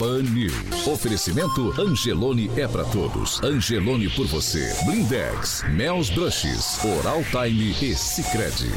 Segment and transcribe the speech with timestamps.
[0.00, 0.86] Pan News.
[0.86, 3.38] Oferecimento Angelone é pra todos.
[3.42, 4.74] Angelone por você.
[4.86, 8.72] Blindex, Mel's Brushes, Oral Time e Sicredi.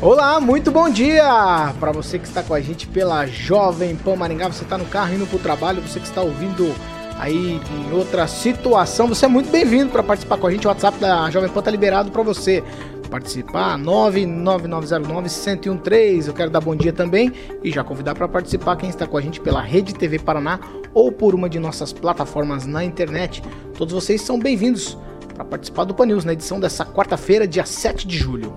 [0.00, 4.48] Olá, muito bom dia para você que está com a gente pela Jovem Pan Maringá.
[4.48, 6.74] Você está no carro indo para o trabalho, você que está ouvindo
[7.16, 10.66] aí em outra situação, você é muito bem-vindo para participar com a gente.
[10.66, 12.64] O WhatsApp da Jovem Pan tá liberado para você
[13.12, 13.78] participar.
[13.78, 16.28] 99909-1013.
[16.28, 17.30] Eu quero dar bom dia também
[17.62, 20.58] e já convidar para participar quem está com a gente pela Rede TV Paraná
[20.94, 23.42] ou por uma de nossas plataformas na internet.
[23.76, 24.96] Todos vocês são bem-vindos
[25.34, 28.54] para participar do Pan na edição dessa quarta-feira, dia 7 de julho.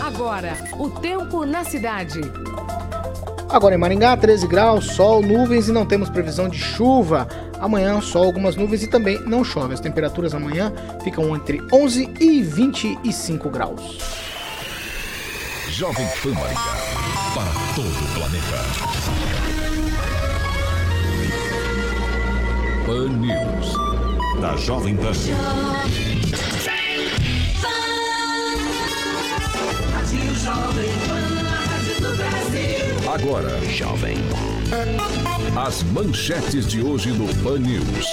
[0.00, 2.20] Agora, o tempo na cidade.
[3.48, 7.28] Agora em Maringá, 13 graus, sol, nuvens e não temos previsão de chuva.
[7.60, 9.74] Amanhã, sol, algumas nuvens e também não chove.
[9.74, 13.98] As temperaturas amanhã ficam entre 11 e 25 graus.
[15.68, 16.60] Jovem Pan Maringá.
[17.34, 18.58] Para todo o planeta.
[22.86, 23.74] Pan News.
[24.40, 25.12] Da Jovem Pan.
[33.14, 34.16] Agora, Jovem
[35.56, 38.08] as manchetes de hoje no Pan News.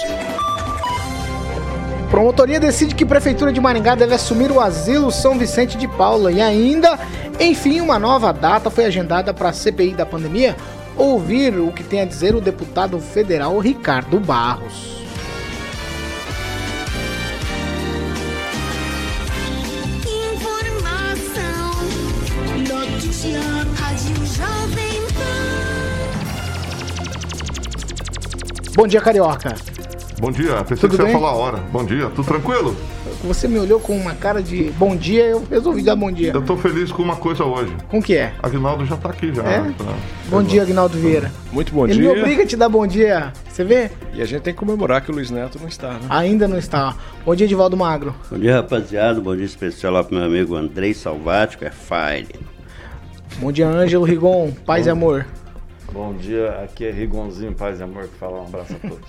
[2.08, 6.30] Promotoria decide que Prefeitura de Maringá deve assumir o asilo São Vicente de Paula.
[6.30, 6.96] E ainda,
[7.40, 10.56] enfim, uma nova data foi agendada para a CPI da pandemia.
[10.96, 15.01] Ouvir o que tem a dizer o deputado federal Ricardo Barros.
[28.74, 29.54] Bom dia, Carioca.
[30.18, 31.12] Bom dia, pensei Tudo que você bem?
[31.12, 31.58] ia falar a hora.
[31.72, 32.76] Bom dia, tudo tranquilo?
[33.24, 36.32] Você me olhou com uma cara de bom dia, eu resolvi dar bom dia.
[36.32, 37.74] Eu tô feliz com uma coisa hoje.
[37.88, 38.32] Com o que é?
[38.42, 39.42] Aguinaldo já tá aqui já.
[39.42, 39.58] É?
[39.60, 39.94] Tá.
[40.28, 41.30] Bom dia, Agnaldo Vieira.
[41.52, 42.14] Muito bom Ele dia.
[42.14, 43.32] me obriga a te dar bom dia.
[43.48, 43.90] Você vê?
[44.14, 46.00] E a gente tem que comemorar que o Luiz Neto não está, né?
[46.08, 46.94] Ainda não está.
[47.26, 48.14] Bom dia, Edivaldo Magro.
[48.30, 49.20] Bom dia, rapaziada.
[49.20, 52.28] Bom dia especial lá pro meu amigo Andrei Salvático, é Fire.
[53.38, 54.52] Bom dia, Ângelo Rigon.
[54.64, 55.26] Paz e amor.
[55.92, 58.40] Bom dia, aqui é Rigonzinho Paz e Amor que fala.
[58.40, 59.06] Um abraço a todos.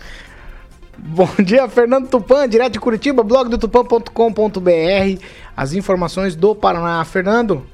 [1.00, 5.24] Bom dia, Fernando Tupan, direto de Curitiba, blog do tupan.com.br.
[5.56, 7.04] As informações do Paraná.
[7.06, 7.66] Fernando,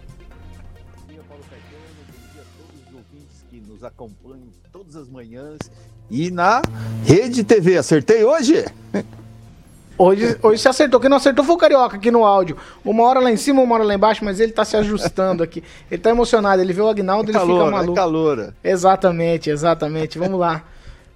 [1.07, 5.57] todos os ouvintes que nos acompanham todas as manhãs
[6.09, 6.61] e na
[7.03, 7.77] Rede TV.
[7.77, 8.63] Acertei hoje?
[9.99, 10.99] Hoje, hoje você acertou.
[10.99, 12.57] Quem não acertou foi o Carioca aqui no áudio.
[12.83, 15.63] Uma hora lá em cima, uma hora lá embaixo, mas ele tá se ajustando aqui.
[15.91, 16.61] Ele tá emocionado.
[16.61, 17.93] Ele vê o Agnaldo, ele fica Calor, é maluco.
[17.93, 18.55] caloura.
[18.63, 20.17] Exatamente, exatamente.
[20.17, 20.63] Vamos lá.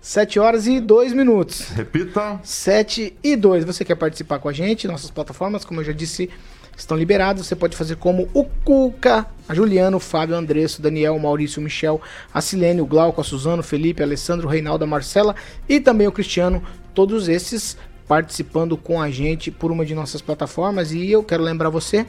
[0.01, 1.69] 7 horas e 2 minutos.
[1.69, 2.37] Repita.
[2.43, 3.63] 7 e 2.
[3.63, 4.85] Você quer participar com a gente?
[4.85, 6.29] Nossas plataformas, como eu já disse,
[6.75, 7.47] estão liberadas.
[7.47, 11.19] Você pode fazer como o Cuca, a Juliano, o Fábio, o Andresso, o Daniel, o
[11.21, 12.01] Maurício, o Michel,
[12.33, 15.35] a Silene, o Glauco, a Suzano, o Felipe, o Alessandro, o Reinaldo, a Marcela
[15.69, 16.61] e também o Cristiano.
[16.93, 17.77] Todos esses
[18.13, 20.91] participando com a gente por uma de nossas plataformas.
[20.91, 22.05] E eu quero lembrar você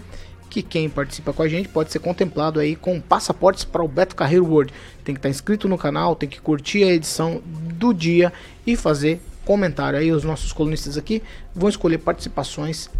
[0.51, 4.15] que quem participa com a gente pode ser contemplado aí com passaportes para o Beto
[4.15, 4.71] Carreiro World.
[5.03, 8.31] Tem que estar inscrito no canal, tem que curtir a edição do dia
[8.67, 9.99] e fazer comentário.
[9.99, 11.23] Aí os nossos colunistas aqui
[11.55, 12.91] vão escolher participações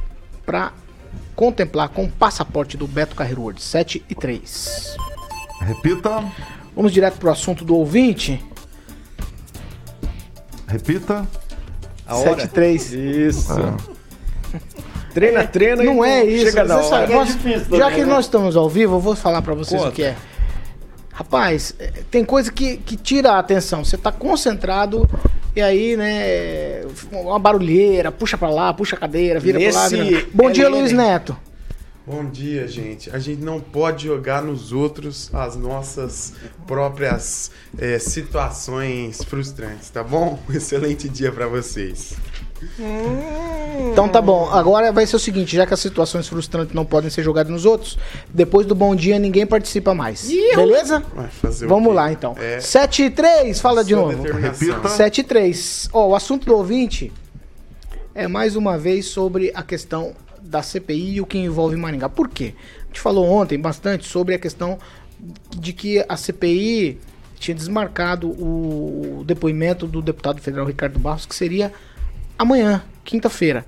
[0.47, 0.73] para
[1.37, 4.97] contemplar com o passaporte do Beto Carreiro World 7 e 3.
[5.61, 6.25] Repita.
[6.75, 8.43] Vamos direto pro assunto do ouvinte.
[10.67, 11.44] Repita.
[12.07, 12.93] A 7 e 3.
[12.93, 13.53] Isso.
[13.53, 13.77] Ah.
[15.13, 16.47] Treina, treina Não e é isso.
[16.47, 17.15] Chega da Você sabe, hora.
[17.15, 18.05] nós- difícil já que né?
[18.05, 19.93] nós estamos ao vivo, eu vou falar pra vocês Conta.
[19.93, 20.17] o que é.
[21.13, 23.85] Rapaz, é, tem coisa que, que tira a atenção.
[23.85, 25.09] Você tá concentrado
[25.55, 29.83] e aí, né, uma barulheira, puxa pra lá, puxa a cadeira, vira pra lá.
[29.89, 30.27] Nesse Vira...
[30.35, 30.81] Bom dia, LN.
[30.81, 31.37] Luiz Neto.
[32.07, 33.09] Bom dia, gente.
[33.17, 36.35] A gente não pode jogar nos outros as nossas
[36.67, 40.39] próprias é, situações frustrantes, tá bom?
[40.47, 42.13] Um excelente dia pra vocês.
[43.91, 44.51] Então tá bom.
[44.51, 47.65] Agora vai ser o seguinte, já que as situações frustrantes não podem ser jogadas nos
[47.65, 47.99] outros,
[48.29, 50.29] depois do bom dia ninguém participa mais.
[50.55, 51.03] Beleza?
[51.41, 52.37] Fazer o Vamos lá então.
[52.39, 52.61] É.
[52.61, 54.23] 7 e 3, fala de Sua novo.
[54.23, 54.69] determinação.
[54.69, 54.89] Repita.
[54.91, 55.89] 7 e 3.
[55.91, 57.11] Ó, o assunto do ouvinte
[58.15, 60.15] é mais uma vez sobre a questão
[60.55, 62.09] da CPI e o que envolve Maringá.
[62.09, 62.55] Por quê?
[62.85, 64.79] A gente falou ontem bastante sobre a questão
[65.59, 67.01] de que a CPI
[67.37, 71.73] tinha desmarcado o depoimento do deputado federal Ricardo Barros, que seria
[72.39, 73.67] amanhã, quinta-feira.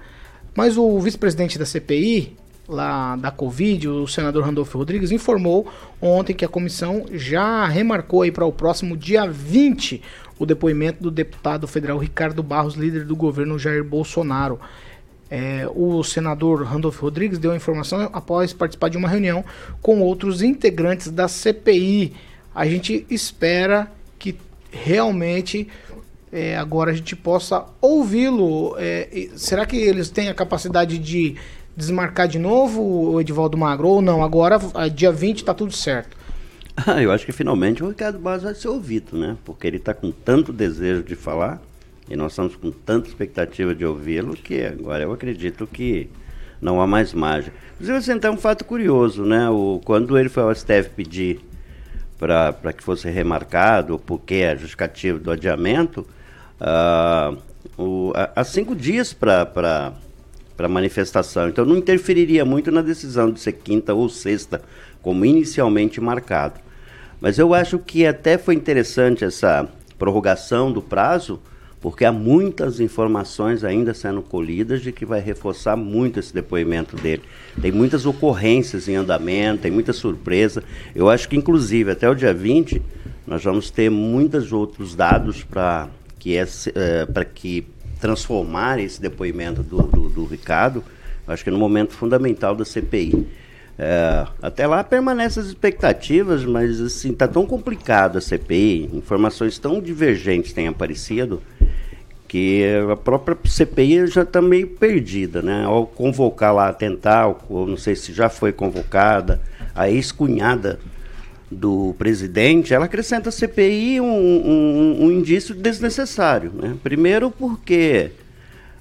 [0.55, 2.37] Mas o vice-presidente da CPI,
[2.69, 5.67] lá da Covid, o senador Randolfo Rodrigues, informou
[6.01, 10.01] ontem que a comissão já remarcou aí para o próximo dia 20
[10.39, 14.61] o depoimento do deputado federal Ricardo Barros, líder do governo Jair Bolsonaro.
[15.31, 19.45] É, o senador Randolfo Rodrigues deu a informação após participar de uma reunião
[19.83, 22.15] com outros integrantes da CPI.
[22.55, 24.37] A gente espera que
[24.71, 25.69] realmente
[26.33, 28.77] é, agora a gente possa ouvi-lo.
[28.79, 31.37] É, será que eles têm a capacidade de
[31.77, 34.23] desmarcar de novo o Edivaldo Magro ou não?
[34.23, 34.59] Agora,
[34.95, 36.17] dia 20, tá tudo certo.
[37.03, 39.37] Eu acho que finalmente o Ricardo Barros vai ser ouvido, né?
[39.45, 41.61] Porque ele está com tanto desejo de falar
[42.09, 46.09] e nós estamos com tanta expectativa de ouvi-lo que agora eu acredito que
[46.61, 47.53] não há mais margem.
[47.75, 49.51] Inclusive, assim, tem um fato curioso, né?
[49.51, 51.41] O, quando ele foi ao STF pedir
[52.19, 56.07] para que fosse remarcado, porque a justificativa do adiamento,
[57.77, 59.93] o- há- cinco dias para
[60.59, 61.49] a manifestação.
[61.49, 64.63] Então não interferiria muito na decisão de ser quinta ou sexta,
[65.03, 66.61] como inicialmente marcado.
[67.21, 69.69] Mas eu acho que até foi interessante essa
[69.99, 71.41] prorrogação do prazo,
[71.81, 77.23] porque há muitas informações ainda sendo colhidas de que vai reforçar muito esse depoimento dele.
[77.61, 80.65] Tem muitas ocorrências em andamento, tem muita surpresa.
[80.95, 82.83] Eu acho que, inclusive, até o dia 20,
[83.27, 85.89] nós vamos ter muitos outros dados para
[86.19, 86.37] que,
[87.13, 87.67] para que
[88.01, 90.83] transformar esse depoimento do, do, do Ricardo,
[91.27, 93.27] eu acho que é no momento fundamental da CPI.
[93.79, 99.81] É, até lá permanecem as expectativas, mas assim, tá tão complicado a CPI, informações tão
[99.83, 101.43] divergentes têm aparecido,
[102.27, 105.65] que a própria CPI já está meio perdida, né?
[105.65, 109.41] Ao convocar lá, tentar, ou não sei se já foi convocada,
[109.75, 110.79] a ex-cunhada
[111.51, 116.51] do presidente, ela acrescenta à CPI um, um- um indício desnecessário.
[116.53, 116.75] Né?
[116.83, 118.11] Primeiro porque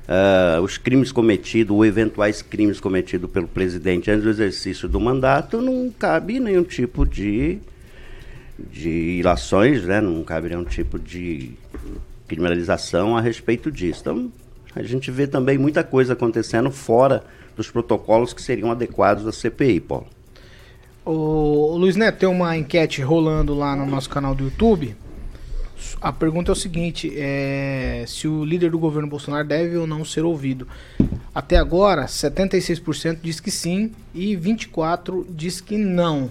[0.08, 5.62] ah, os crimes cometidos, ou eventuais crimes cometidos pelo presidente antes do exercício do mandato,
[5.62, 7.60] não cabe nenhum tipo de,
[8.58, 10.00] de ilações, né?
[10.00, 11.54] não cabe nenhum tipo de
[12.28, 14.02] criminalização a respeito disso.
[14.02, 14.32] Então,
[14.76, 17.24] a gente vê também muita coisa acontecendo fora
[17.56, 20.08] dos protocolos que seriam adequados à CPI, Paulo.
[21.06, 24.96] O Luiz Neto tem uma enquete rolando lá no nosso canal do YouTube.
[26.06, 30.06] A pergunta é o seguinte: é, se o líder do governo Bolsonaro deve ou não
[30.06, 30.68] ser ouvido.
[31.34, 36.30] Até agora, 76% diz que sim e 24% diz que não.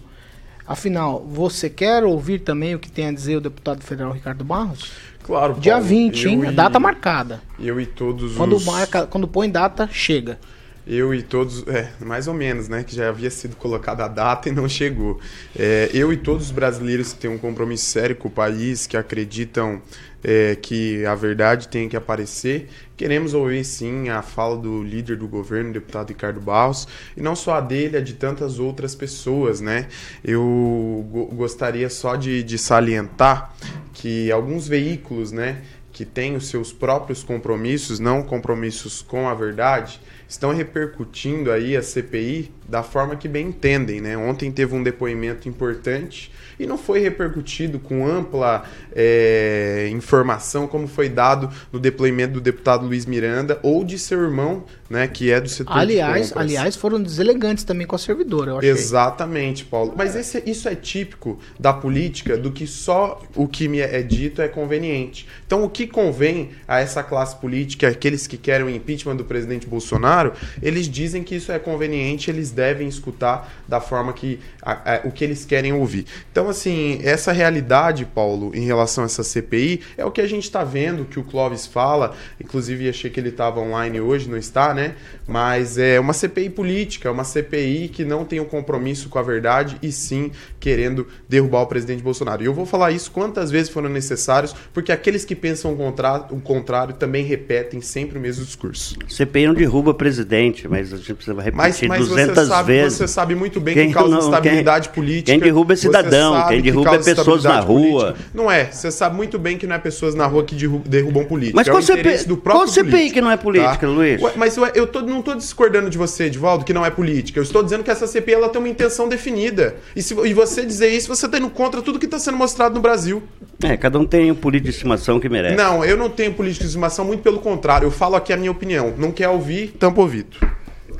[0.64, 4.92] Afinal, você quer ouvir também o que tem a dizer o deputado federal Ricardo Barros?
[5.24, 6.46] Claro, Dia Paulo, 20, eu hein?
[6.46, 7.42] A e- data marcada.
[7.58, 8.64] Eu e todos Quando, os...
[8.64, 10.38] marca, quando põe data, chega.
[10.86, 12.84] Eu e todos, é, mais ou menos, né?
[12.84, 15.18] Que já havia sido colocada a data e não chegou.
[15.58, 18.94] É, eu e todos os brasileiros que têm um compromisso sério com o país, que
[18.94, 19.80] acreditam
[20.22, 22.68] é, que a verdade tem que aparecer,
[22.98, 27.54] queremos ouvir sim a fala do líder do governo, deputado Ricardo Barros, e não só
[27.54, 29.88] a dele, a de tantas outras pessoas, né?
[30.22, 33.54] Eu go- gostaria só de, de salientar
[33.94, 35.62] que alguns veículos, né?
[35.94, 40.00] que têm os seus próprios compromissos, não compromissos com a verdade,
[40.34, 44.16] estão repercutindo aí a CPI da forma que bem entendem, né?
[44.16, 48.64] Ontem teve um depoimento importante e não foi repercutido com ampla
[48.94, 54.64] é, informação como foi dado no depoimento do deputado Luiz Miranda ou de seu irmão,
[54.94, 56.46] né, que é do setor Aliás, de compras.
[56.46, 58.70] aliás, foram deselegantes também com a servidora, eu achei.
[58.70, 59.92] Exatamente, Paulo.
[59.96, 64.40] Mas esse- isso é típico da política, do que só o que me é dito
[64.40, 65.26] é conveniente.
[65.46, 69.66] Então, o que convém a essa classe política, aqueles que querem o impeachment do presidente
[69.66, 70.32] Bolsonaro,
[70.62, 75.10] eles dizem que isso é conveniente, eles devem escutar da forma que a- a- o
[75.10, 76.06] que eles querem ouvir.
[76.30, 80.44] Então, assim, essa realidade, Paulo, em relação a essa CPI, é o que a gente
[80.44, 82.14] está vendo, que o Clóvis fala.
[82.40, 84.83] Inclusive, achei que ele estava online hoje, não está, né?
[85.26, 89.22] Mas é uma CPI política, é uma CPI que não tem um compromisso com a
[89.22, 92.42] verdade e sim querendo derrubar o presidente Bolsonaro.
[92.42, 96.26] E eu vou falar isso quantas vezes foram necessários, porque aqueles que pensam o contrário,
[96.30, 98.96] o contrário também repetem sempre o mesmo discurso.
[99.08, 102.98] CPI não derruba presidente, mas a gente precisa repetir Mas, mas você, 200 sabe, vezes.
[102.98, 105.32] você sabe muito bem Quem que causa não- instabilidade quem- política.
[105.32, 108.04] quem derruba é você cidadão, quem que derruba causa é pessoas na rua.
[108.12, 108.28] política.
[108.34, 108.70] Não é.
[108.70, 111.56] Você sabe muito bem que não é pessoas na rua que derru- derrubam política.
[111.56, 113.86] Mas é qual o CPI qual CPI político, que não é política, tá?
[113.86, 114.20] Luiz?
[114.22, 117.38] Ué, mas ué, eu tô- não tô discordando de você, Edivaldo, que não é política.
[117.38, 119.76] Eu estou dizendo que essa CPI ela tem uma intenção definida.
[119.94, 122.74] E, se, e você dizer isso, você está indo contra tudo que está sendo mostrado
[122.74, 123.22] no Brasil.
[123.62, 125.56] É, cada um tem o político de estimação que merece.
[125.56, 127.86] Não, eu não tenho política de estimação, muito pelo contrário.
[127.86, 128.92] Eu falo aqui a minha opinião.
[128.96, 130.36] Não quer ouvir, tampa o ouvido.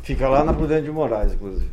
[0.02, 1.66] Fica lá na Prudente de Moraes, inclusive.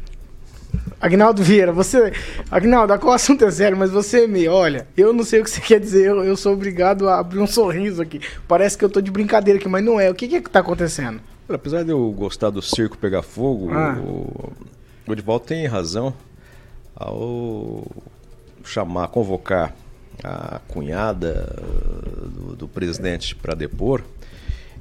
[1.02, 2.14] Agnaldo Vieira, você.
[2.50, 4.48] Agnaldo, qual assunto é sério, mas você me.
[4.48, 7.40] Olha, eu não sei o que você quer dizer, eu, eu sou obrigado a abrir
[7.40, 8.22] um sorriso aqui.
[8.48, 10.10] Parece que eu tô de brincadeira aqui, mas não é.
[10.10, 11.20] O que, que é que tá acontecendo?
[11.56, 13.98] Apesar de eu gostar do circo pegar fogo, Ah.
[14.00, 14.54] o,
[15.08, 16.14] o Edivaldo tem razão
[16.96, 17.86] ao
[18.64, 19.76] chamar, convocar
[20.24, 24.04] a cunhada uh, do, do presidente para depor.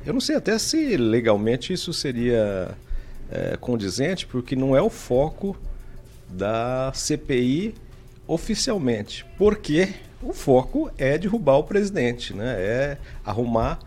[0.05, 2.75] Eu não sei até se legalmente isso seria
[3.31, 5.55] eh, condizente, porque não é o foco
[6.29, 7.75] da CPI
[8.27, 9.27] oficialmente.
[9.37, 9.91] Porque
[10.23, 12.55] o foco é derrubar o presidente, né?
[12.59, 13.79] é arrumar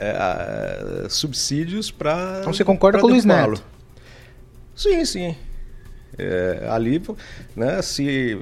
[0.00, 2.38] eh, ah, subsídios para.
[2.40, 3.62] Então você concorda com o Luiz Neto?
[4.74, 5.36] Sim, sim.
[6.18, 7.02] É, ali,
[7.54, 8.38] né, se,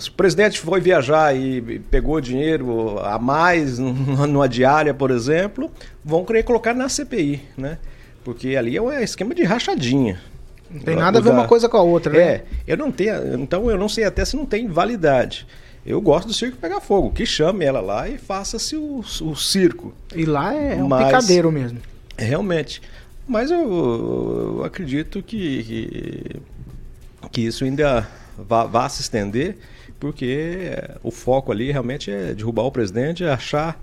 [0.00, 5.70] se o presidente foi viajar e pegou dinheiro a mais numa diária, por exemplo,
[6.04, 7.78] vão querer colocar na CPI, né?
[8.24, 10.20] Porque ali é um esquema de rachadinha.
[10.68, 12.20] Não tem nada a ver uma coisa com a outra, né?
[12.20, 15.46] É, eu não tenho, então eu não sei até se não tem validade.
[15.86, 19.94] Eu gosto do circo pegar fogo, que chame ela lá e faça-se o, o circo.
[20.14, 21.78] E lá é um Mas- picadeiro mesmo.
[22.18, 22.82] É, Realmente.
[23.28, 23.60] Mas eu,
[24.58, 26.40] eu acredito que, que,
[27.30, 28.06] que isso ainda
[28.38, 29.56] vá, vá se estender,
[29.98, 33.80] porque é, o foco ali realmente é derrubar o presidente, é achar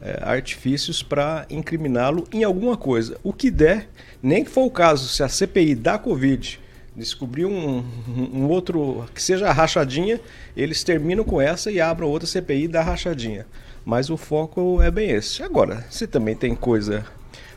[0.00, 3.18] é, artifícios para incriminá-lo em alguma coisa.
[3.22, 3.88] O que der,
[4.22, 6.58] nem que for o caso, se a CPI da Covid
[6.96, 7.84] descobrir um,
[8.32, 10.20] um outro, que seja a rachadinha,
[10.56, 13.46] eles terminam com essa e abram outra CPI da rachadinha.
[13.84, 15.42] Mas o foco é bem esse.
[15.42, 17.04] Agora, se também tem coisa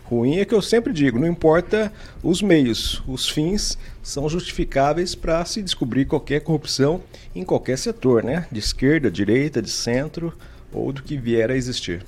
[0.04, 1.92] ruim, é que eu sempre digo, não importa
[2.22, 7.02] os meios, os fins são justificáveis para se descobrir qualquer corrupção
[7.34, 8.46] em qualquer setor, né?
[8.52, 10.34] De esquerda, direita, de centro
[10.74, 12.04] ou do que vier a existir.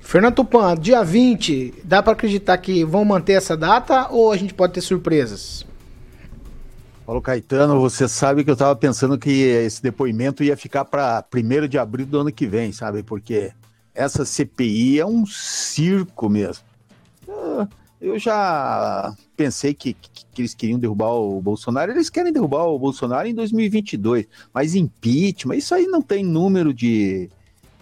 [0.00, 4.52] Fernando Tupan, dia 20, dá pra acreditar que vão manter essa data ou a gente
[4.52, 5.64] pode ter surpresas?
[7.10, 11.66] Paulo Caetano, você sabe que eu estava pensando que esse depoimento ia ficar para 1
[11.66, 13.02] de abril do ano que vem, sabe?
[13.02, 13.50] Porque
[13.92, 16.62] essa CPI é um circo mesmo.
[18.00, 22.78] Eu já pensei que, que- que eles queriam derrubar o Bolsonaro, eles querem derrubar o
[22.78, 27.28] Bolsonaro em 2022, mas impeachment, isso aí não tem número de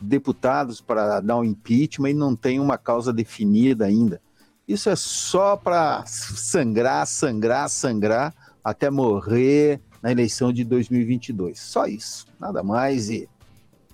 [0.00, 4.22] deputados para dar um impeachment e não tem uma causa definida ainda.
[4.66, 8.34] Isso é só para sangrar, sangrar, sangrar
[8.70, 11.58] até morrer na eleição de 2022.
[11.58, 13.28] Só isso, nada mais e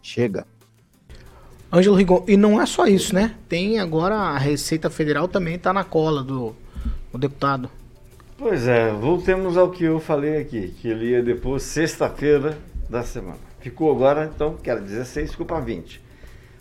[0.03, 0.47] chega.
[1.73, 3.35] Ângelo Rigon, e não é só isso, né?
[3.49, 6.55] Tem agora a Receita Federal também tá na cola do,
[7.11, 7.69] do deputado.
[8.37, 13.39] Pois é, voltemos ao que eu falei aqui, que ele ia depois sexta-feira da semana.
[13.61, 16.01] Ficou agora, então, que era 16, ficou para 20.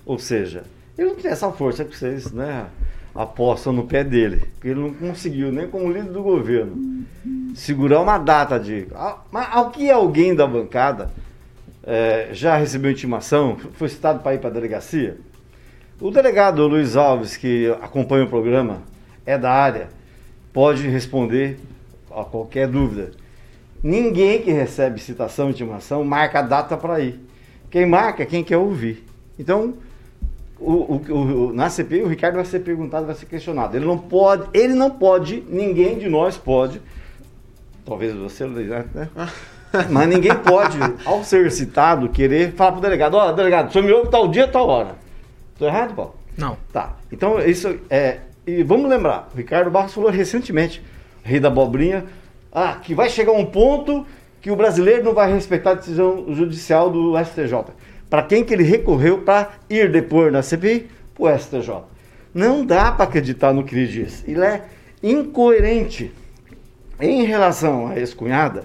[0.05, 0.63] Ou seja,
[0.97, 2.67] ele não tem essa força que vocês né,
[3.13, 4.43] apostam no pé dele.
[4.53, 7.05] Porque ele não conseguiu, nem como líder do governo,
[7.53, 8.87] segurar uma data de.
[8.95, 11.11] Ah, Mas ao que alguém da bancada
[11.85, 15.17] eh, já recebeu intimação, foi citado para ir para a delegacia?
[16.01, 18.81] O delegado Luiz Alves, que acompanha o programa,
[19.25, 19.89] é da área,
[20.51, 21.59] pode responder
[22.11, 23.11] a qualquer dúvida.
[23.81, 27.19] Ninguém que recebe citação, intimação, marca a data para ir.
[27.69, 29.05] Quem marca é quem quer ouvir.
[29.37, 29.73] Então,
[30.59, 33.75] o, o- o- na CPI, o Ricardo vai ser perguntado, vai ser questionado.
[33.75, 36.81] Ele não pode, ele não pode, ninguém de nós pode,
[37.85, 38.85] talvez você, né?
[39.89, 43.91] Mas ninguém pode, ao ser citado, querer falar pro delegado, ó, delegado, o senhor me
[43.91, 44.95] ouve tal dia, tal hora.
[45.57, 46.15] Tô errado, Paulo?
[46.37, 46.57] Não.
[46.71, 46.95] Tá.
[47.11, 48.19] Então, isso é.
[48.45, 50.83] E vamos lembrar, o Ricardo Barros falou recentemente,
[51.23, 52.05] rei da abobrinha,
[52.51, 54.05] ah, que vai chegar um ponto
[54.41, 57.73] que o brasileiro não vai respeitar a decisão judicial do STJ.
[58.09, 60.87] Para quem que ele recorreu para ir depor na CPI?
[61.17, 61.83] O STJ.
[62.33, 64.23] Não dá para acreditar no que ele diz.
[64.27, 64.65] Ele é
[65.01, 66.11] incoerente.
[67.03, 68.63] Em relação à ex-cunhada,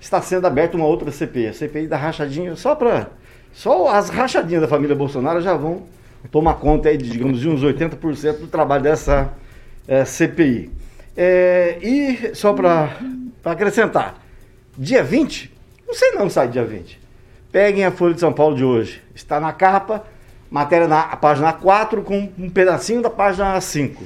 [0.00, 3.08] está sendo aberta uma outra CPI, a CPI da rachadinha, só para.
[3.52, 5.82] Só as rachadinhas da família Bolsonaro já vão
[6.30, 9.32] tomar conta aí, de, digamos, de uns 80% do trabalho dessa
[9.88, 10.70] eh, CPI.
[11.16, 12.98] Eh, e só para
[13.44, 14.14] acrescentar,
[14.78, 15.52] dia 20,
[15.84, 17.00] não sei não sai dia 20.
[17.50, 19.02] Peguem a Folha de São Paulo de hoje.
[19.12, 20.04] Está na capa,
[20.48, 24.04] matéria na página 4 com um pedacinho da página 5.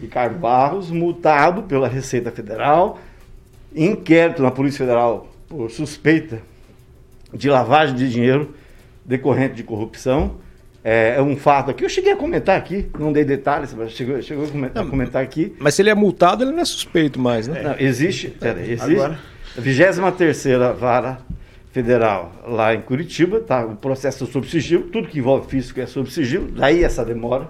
[0.00, 2.98] Ricardo Barros, multado pela Receita Federal,
[3.74, 6.40] inquérito na Polícia Federal por suspeita
[7.32, 8.54] de lavagem de dinheiro
[9.04, 10.36] decorrente de corrupção.
[10.84, 11.84] É, é um fato aqui.
[11.84, 15.22] Eu cheguei a comentar aqui, não dei detalhes, mas chegou, chegou a comentar, a comentar
[15.22, 15.54] aqui.
[15.60, 17.62] Mas se ele é multado, ele não é suspeito mais, né?
[17.62, 19.18] Não, existe, pera, existe Agora.
[19.56, 21.18] a 23ª Vara
[21.70, 23.64] Federal lá em Curitiba, tá?
[23.64, 27.48] O processo é sob sigilo, tudo que envolve físico é sob sigilo, daí essa demora.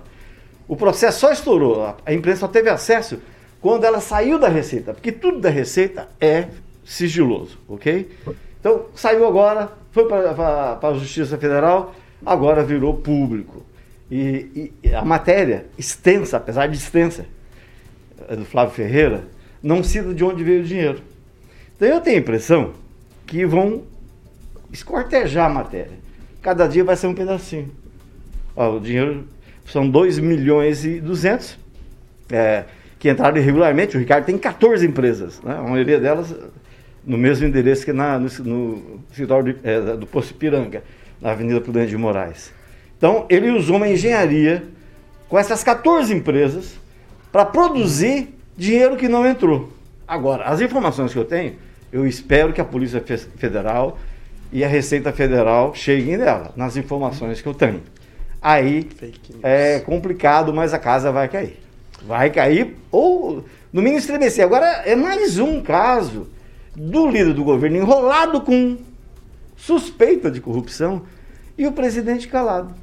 [0.69, 3.19] O processo só estourou, a- a imprensa só teve acesso
[3.63, 6.49] quando ela saiu da Receita, porque tudo da Receita é
[6.85, 8.11] sigiloso, ok?
[8.59, 11.95] Então, saiu agora, foi para a Justiça Federal,
[12.27, 13.65] agora virou público.
[14.11, 17.25] E, e a matéria, extensa, apesar de extensa,
[18.29, 19.25] é do Flávio Ferreira,
[19.63, 21.01] não cita de onde veio o dinheiro.
[21.77, 22.73] Então eu tenho a impressão
[23.27, 23.85] que vão
[24.73, 26.03] escortejar a matéria.
[26.43, 27.71] Cada dia vai ser um pedacinho.
[28.57, 29.27] Ó, o dinheiro
[29.67, 31.57] são 2 milhões e 200
[32.31, 32.65] é,
[33.03, 33.97] que entraram irregularmente.
[33.97, 35.57] O Ricardo tem 14 empresas, né?
[35.59, 36.33] a maioria delas
[37.05, 40.85] no mesmo endereço que na, no, no escritório de- é, do Poço Ipiranga,
[41.21, 42.53] na Avenida Prudente de Moraes.
[42.97, 44.63] Então, ele usou uma engenharia
[45.29, 46.77] com essas 14 empresas
[47.33, 49.73] para produzir dinheiro que não entrou.
[50.07, 51.55] Agora, as informações que eu tenho,
[51.93, 53.99] eu espero que a Polícia Fe- Federal
[54.53, 57.83] e a Receita Federal cheguem nela, nas informações que eu tenho.
[58.41, 58.87] Aí
[59.43, 61.59] é complicado, mas a casa vai cair.
[62.07, 64.45] Vai cair, ou no mínimo estremecer.
[64.45, 66.27] Agora é mais um caso
[66.75, 68.77] do líder do governo enrolado com
[69.57, 71.03] suspeita de corrupção
[71.57, 72.75] e o presidente calado.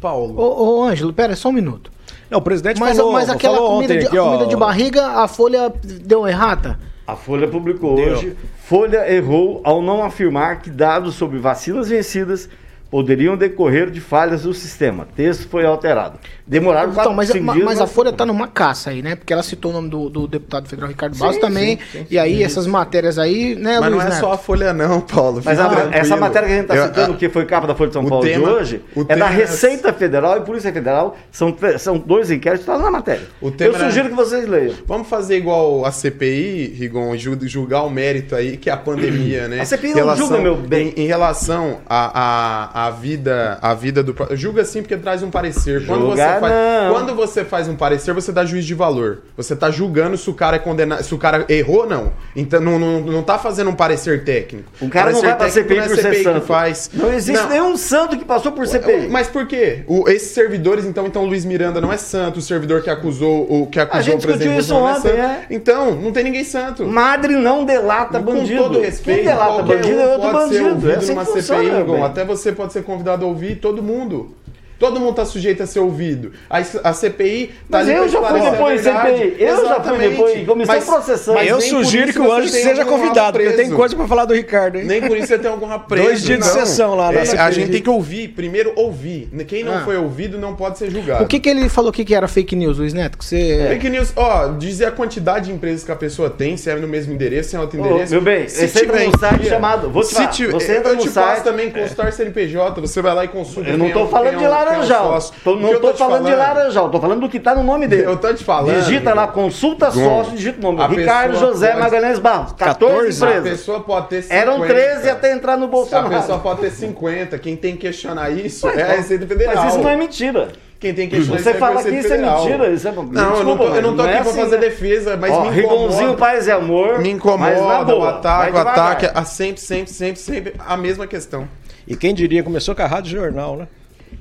[0.00, 0.38] Paulo.
[0.38, 1.90] Ô, ô Ângelo, pera, só um minuto.
[2.30, 5.06] Não, o presidente Mas, falou, mas aquela falou comida, ontem de, aqui, comida de barriga,
[5.06, 6.78] a folha deu errata?
[7.06, 8.12] A Folha publicou Deu.
[8.12, 8.36] hoje.
[8.64, 12.50] Folha errou ao não afirmar que dados sobre vacinas vencidas
[12.90, 15.06] poderiam decorrer de falhas do sistema.
[15.14, 16.18] texto foi alterado.
[16.46, 19.14] Demoraram Então, mas, cinco ma- dias, mas a Folha tá numa caça aí, né?
[19.14, 21.78] Porque ela citou o nome do, do deputado federal Ricardo Sim, Barros também.
[21.92, 24.20] sim, sim, e aí, essas matérias aí, né, Mas Luiz não é Neto?
[24.20, 25.42] só a Folha, não, Paulo.
[25.44, 27.88] Mas a- essa matéria que a gente está citando, a- que foi capa da Folha
[27.88, 31.16] de São Paulo tema- de hoje, é da é- Receita Federal e Polícia Federal.
[31.30, 33.26] São, são dois inquéritos, está lá na matéria.
[33.42, 34.74] Eu sugiro que vocês leiam.
[34.86, 39.46] Vamos fazer igual a CPI, Rigon, ju- julgar o mérito aí, que é a pandemia,
[39.48, 39.60] né?
[39.60, 40.94] A CPI não julga, meu bem.
[40.96, 44.14] Em, em relação à a, a, vida, a vida do...
[44.36, 45.84] Julga sim porque traz um parecer.
[45.86, 46.92] Quando você, Julgar faz, não.
[46.94, 49.18] quando você faz um parecer, você dá juiz de valor.
[49.36, 52.12] Você tá julgando se o cara é condenado, se o cara errou ou não.
[52.36, 54.70] Então não, não, não tá fazendo um parecer técnico.
[54.80, 56.46] O cara não Parecer vai pra CPI não é ser CPI que santo.
[56.46, 56.90] faz.
[56.94, 57.48] Não existe Não.
[57.50, 59.08] nenhum santo que passou por CPI.
[59.08, 59.82] Mas por quê?
[59.86, 63.66] O- esses servidores, então, então, Luiz Miranda não é santo, o servidor que acusou o
[63.66, 65.20] que acusou gente o presidente isso não ontem, é santo.
[65.20, 65.46] é.
[65.50, 66.86] Então, não tem ninguém santo.
[66.86, 68.62] Madre não delata Com bandido.
[68.62, 70.68] todo respeito, Quem delata bandido é outro ser bandido.
[70.68, 72.02] ouvido É assim numa que funciona, CPI, Igor.
[72.04, 74.34] Até você pode ser convidado a ouvir, todo mundo.
[74.78, 76.32] Todo mundo tá sujeito a ser ouvido.
[76.48, 78.92] A, a CPI tá Mas ali eu já fui depois em.
[78.92, 79.36] CPI.
[79.38, 80.10] Eu já fui Exatamente.
[80.10, 81.46] depois em comissão processante.
[81.48, 83.76] eu nem por sugiro que o Anjo seja convidado, porque tem preso.
[83.76, 84.84] coisa pra falar do Ricardo, hein?
[84.84, 86.04] Nem por isso você tem algum rabo preso.
[86.06, 86.52] Dois dias de não.
[86.54, 87.38] sessão lá na É, CPI.
[87.40, 89.28] A gente tem que ouvir, primeiro ouvir.
[89.46, 89.80] Quem não Ah.
[89.80, 91.24] foi ouvido não pode ser julgado.
[91.24, 93.18] O que, que ele falou que, que era fake news, Luiz Neto?
[93.18, 93.66] Que você...
[93.70, 96.86] Fake news, ó, dizer a quantidade de empresas que a pessoa tem, se é no
[96.86, 98.12] mesmo endereço, se é outro Ô, endereço.
[98.12, 100.76] meu bem, se você entra tiver num site chamado- vou te se falar, tiver- você
[100.76, 103.68] entra eu te site- passo também consultar CNPJ, você vai lá e consulta.
[103.70, 105.04] Eu não tô é falando de é é o laranjal.
[105.20, 105.34] sócio.
[105.56, 106.38] Não tô te falando de falando?
[106.56, 108.04] laranjal, tô falando do que tá no nome dele.
[108.06, 108.74] Eu tô te falando.
[108.80, 110.82] Digita lá, consulta Bom, sócio, digita o nome.
[110.82, 112.52] a Ricardo José pode- Magalhães Barros.
[112.52, 113.50] 14, 14, A empresas.
[113.58, 114.40] pessoa pode ter 50.
[114.42, 116.08] Eram 13 até entrar no A Bolsonaro.
[116.08, 117.38] pessoa pode ter 50.
[117.38, 119.54] Quem tem que questionar isso Mas, é a Receita Federal.
[119.56, 120.48] Mas isso não é mentira.
[120.80, 122.44] Quem tem que questionar Você isso fala é a que Receita isso é Federal.
[122.44, 122.70] mentira.
[122.70, 122.92] Isso é...
[122.92, 124.62] Não, eu não tô, eu não tô é aqui pra assim, fazer né?
[124.68, 126.16] defesa, mas Ó, me Rigonzinho, incomoda.
[126.16, 126.98] paz e amor.
[127.00, 129.10] Me incomoda o ataque, o ataque.
[129.12, 131.48] A sempre, sempre, sempre, sempre a mesma questão.
[131.86, 133.66] E quem diria, começou com a Rádio Jornal, né?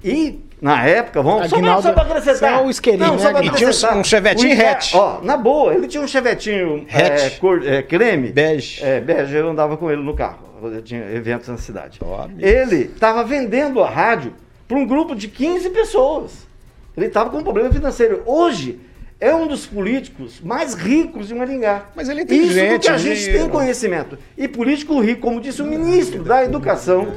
[0.04, 2.58] E, na época, vamos só, Aguinaldo- só pra acrescentar.
[2.60, 3.42] só o isqueirinho, Não, né, só?
[3.42, 4.94] E tinha um- um chevetinho hatch.
[4.96, 7.40] Ó, na boa, ele tinha um chevetinho é, Hatch.
[7.40, 8.30] cor, é, creme.
[8.32, 8.84] Bege.
[8.84, 10.40] É, bege, eu andava com ele no carro.
[10.64, 12.00] Eu tinha eventos na cidade.
[12.02, 12.40] Amigo.
[12.44, 14.34] ele estava vendendo a rádio
[14.68, 16.48] para um grupo de 15 pessoas.
[16.96, 18.24] Ele estava com um problema financeiro.
[18.26, 18.80] Hoje,
[19.20, 21.86] é um dos políticos mais ricos de Maringá.
[21.96, 24.18] Mas ele é Isso porque inteligente, a gente ele- tem conhecimento.
[24.36, 27.08] E político rico, como disse o ministro da Educação,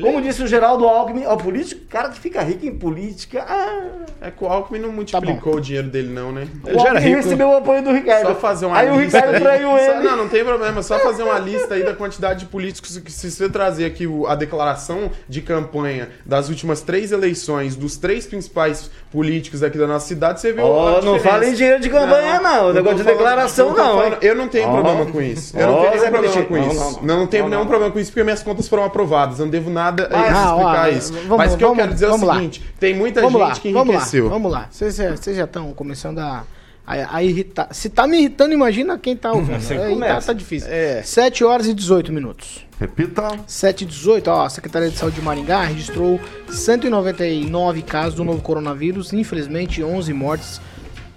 [0.00, 3.80] como disse o Geraldo Alckmin, ó, político, cara que fica rico em política, ah,
[4.22, 6.46] É que o Alckmin não multiplicou o dinheiro dele, não, né?
[6.66, 7.16] Ele já Alckmin rico.
[7.22, 8.26] recebeu o apoio do Ricardo.
[8.26, 9.18] Só fazer uma Aí o lista.
[9.18, 9.40] Ricardo aí.
[9.42, 10.02] traiu Só- ele.
[10.08, 10.82] Não, não tem problema.
[10.82, 14.26] Só fazer uma lista aí da quantidade de políticos que, se você trazer aqui o-
[14.26, 20.06] a declaração de campanha das últimas três eleições, dos três principais políticos aqui da nossa
[20.06, 22.66] cidade, você vê a não fala em dinheiro de campanha, não.
[22.68, 24.02] tô Negócio de declaração, não?
[24.20, 25.58] Eu não tenho problema com isso.
[25.58, 26.80] Eu não tenho nenhum problema com Não, isso.
[26.80, 27.26] não, Não, não.
[27.26, 27.66] tenho Não, nenhum não.
[27.68, 29.38] problema com isso porque minhas contas foram aprovadas.
[29.38, 31.12] Eu não devo nada a isso, Ah, explicar ó, isso.
[31.12, 32.34] vamos- Mas o que eu vamos- quero dizer é o vamos lá.
[32.34, 34.28] seguinte: tem muita Vamos lá, gente que vamos lá, enriqueceu.
[34.28, 34.68] vamos lá.
[34.70, 36.44] Vocês já- estão começando a,
[36.86, 37.68] a, a irritar.
[37.72, 39.56] Se tá me irritando, imagina quem tá ouvindo.
[39.56, 40.68] Assim É, tá, tá difícil.
[40.70, 41.02] É.
[41.02, 42.66] 7 horas e 18 minutos.
[42.80, 43.28] Repita.
[43.46, 46.18] 7 e 18, ó, a Secretaria de Saúde de Maringá registrou
[46.48, 50.60] 199 casos do novo coronavírus, infelizmente 11 mortes,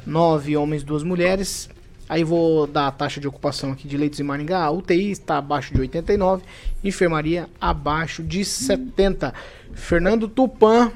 [0.05, 1.69] 9 homens, 2 mulheres.
[2.07, 4.63] Aí vou dar a taxa de ocupação aqui de leitos em Maringá.
[4.63, 6.43] A UTI está abaixo de 89,
[6.83, 9.33] enfermaria abaixo de 70.
[9.73, 10.91] Fernando Tupan,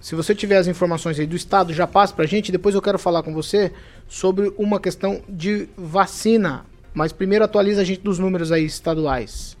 [0.00, 2.52] se você tiver as informações aí do estado, já passa pra gente.
[2.52, 3.72] Depois eu quero falar com você
[4.08, 6.64] sobre uma questão de vacina.
[6.92, 9.56] Mas primeiro atualiza a gente dos números aí estaduais.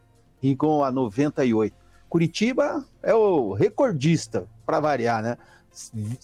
[0.57, 1.82] com a 98.
[2.13, 5.35] Curitiba é o recordista, para variar, né?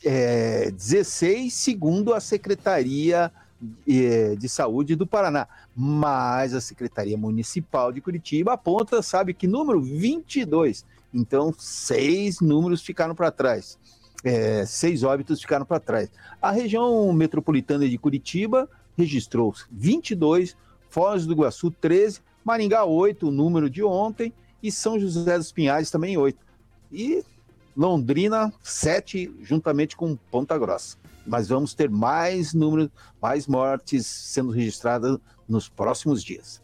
[0.05, 3.31] É, 16, segundo a Secretaria
[3.87, 5.47] eh, de Saúde do Paraná.
[5.75, 9.81] Mas a Secretaria Municipal de Curitiba aponta, sabe que número?
[9.81, 10.85] 22.
[11.11, 13.79] Então, seis números ficaram para trás.
[14.23, 16.11] É, seis óbitos ficaram para trás.
[16.39, 20.55] A região metropolitana de Curitiba registrou 22,
[20.87, 25.89] Foz do Iguaçu 13, Maringá 8, o número de ontem, e São José dos Pinhais
[25.89, 26.37] também 8.
[26.91, 27.23] E
[27.75, 30.97] Londrina 7, juntamente com Ponta Grossa.
[31.25, 32.89] Mas vamos ter mais números,
[33.21, 35.17] mais mortes sendo registradas
[35.47, 36.61] nos próximos dias.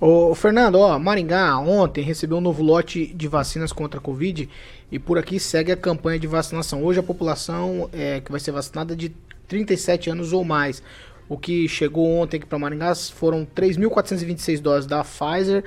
[0.00, 4.48] Ô, Fernando, ó, Maringá ontem recebeu um novo lote de vacinas contra a Covid
[4.90, 6.82] e por aqui segue a campanha de vacinação.
[6.82, 9.10] Hoje a população é, que vai ser vacinada é de
[9.46, 10.82] 37 anos ou mais.
[11.28, 15.64] O que chegou ontem aqui para Maringá foram 3.426 doses da Pfizer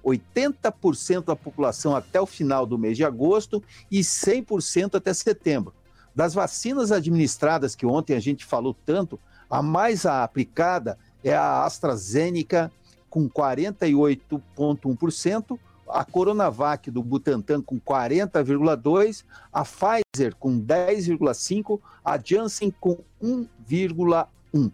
[0.02, 5.74] 80% da população até o final do mês de agosto e 100% até setembro.
[6.16, 9.20] Das vacinas administradas que ontem a gente falou tanto,
[9.50, 12.72] a mais aplicada é a AstraZeneca
[13.10, 15.58] com 48,1%,
[15.92, 24.72] a Coronavac do Butantan com 40,2%, a Pfizer com 10,5%, a Janssen com 1,1%.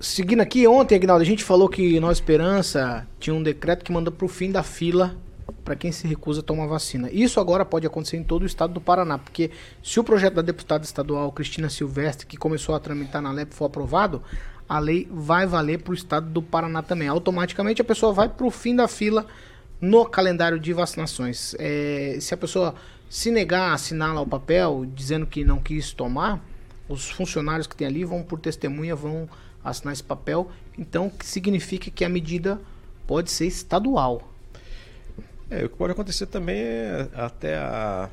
[0.00, 4.10] Seguindo aqui, ontem, Agnaldo, a gente falou que Nova Esperança tinha um decreto que manda
[4.10, 5.16] pro fim da fila
[5.64, 7.08] para quem se recusa a tomar vacina.
[7.10, 9.50] Isso agora pode acontecer em todo o estado do Paraná, porque
[9.82, 13.64] se o projeto da deputada estadual Cristina Silvestre, que começou a tramitar na LEP, for
[13.64, 14.22] aprovado,
[14.68, 17.08] a lei vai valer para o estado do Paraná também.
[17.08, 19.26] Automaticamente a pessoa vai para o fim da fila
[19.80, 21.54] no calendário de vacinações.
[21.58, 22.74] É, se a pessoa
[23.08, 26.42] se negar a assinar lá o papel dizendo que não quis tomar,
[26.88, 29.28] os funcionários que tem ali vão por testemunha, vão
[29.62, 30.50] assinar esse papel.
[30.78, 32.60] Então, que significa que a medida
[33.06, 34.30] pode ser estadual.
[35.50, 38.08] É, o que pode acontecer também é até a,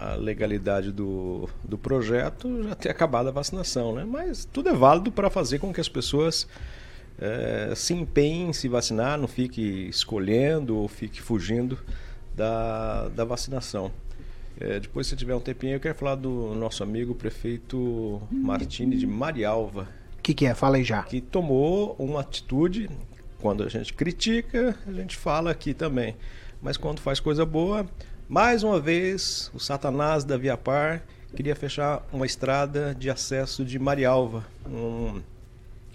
[0.00, 4.04] a legalidade do, do projeto já ter acabado a vacinação, né?
[4.04, 6.46] Mas tudo é válido para fazer com que as pessoas
[7.20, 11.76] é, se empenhem em se vacinar, não fique escolhendo ou fique fugindo
[12.34, 13.90] da, da vacinação.
[14.60, 19.06] É, depois, se tiver um tempinho, eu quero falar do nosso amigo prefeito Martini de
[19.06, 20.54] Marialva, O que, que é?
[20.54, 21.02] Fala aí já.
[21.02, 22.88] que tomou uma atitude.
[23.40, 26.16] Quando a gente critica, a gente fala aqui também.
[26.60, 27.86] Mas quando faz coisa boa,
[28.28, 31.02] mais uma vez, o Satanás da Via Par
[31.34, 35.22] queria fechar uma estrada de acesso de Marialva, um,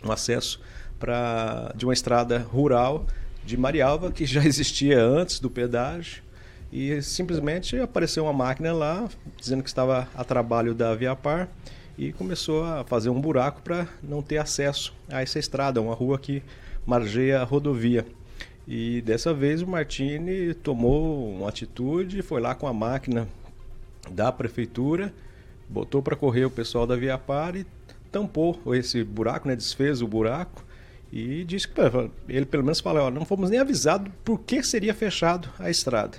[0.04, 0.60] um acesso
[1.00, 3.06] pra, de uma estrada rural
[3.46, 6.24] de Marialva que já existia antes do pedágio.
[6.72, 9.08] E simplesmente apareceu uma máquina lá
[9.40, 11.48] dizendo que estava a trabalho da Via Par
[11.96, 16.18] e começou a fazer um buraco para não ter acesso a essa estrada, uma rua
[16.18, 16.42] que
[16.84, 18.04] margeia a rodovia.
[18.68, 23.28] E dessa vez o Martini tomou uma atitude, foi lá com a máquina
[24.10, 25.14] da prefeitura,
[25.70, 27.66] botou para correr o pessoal da Via Par e
[28.12, 30.64] tampou esse buraco, né, desfez o buraco
[31.12, 31.82] e disse que
[32.28, 36.18] ele pelo menos falou, não fomos nem avisados por que seria fechado a estrada.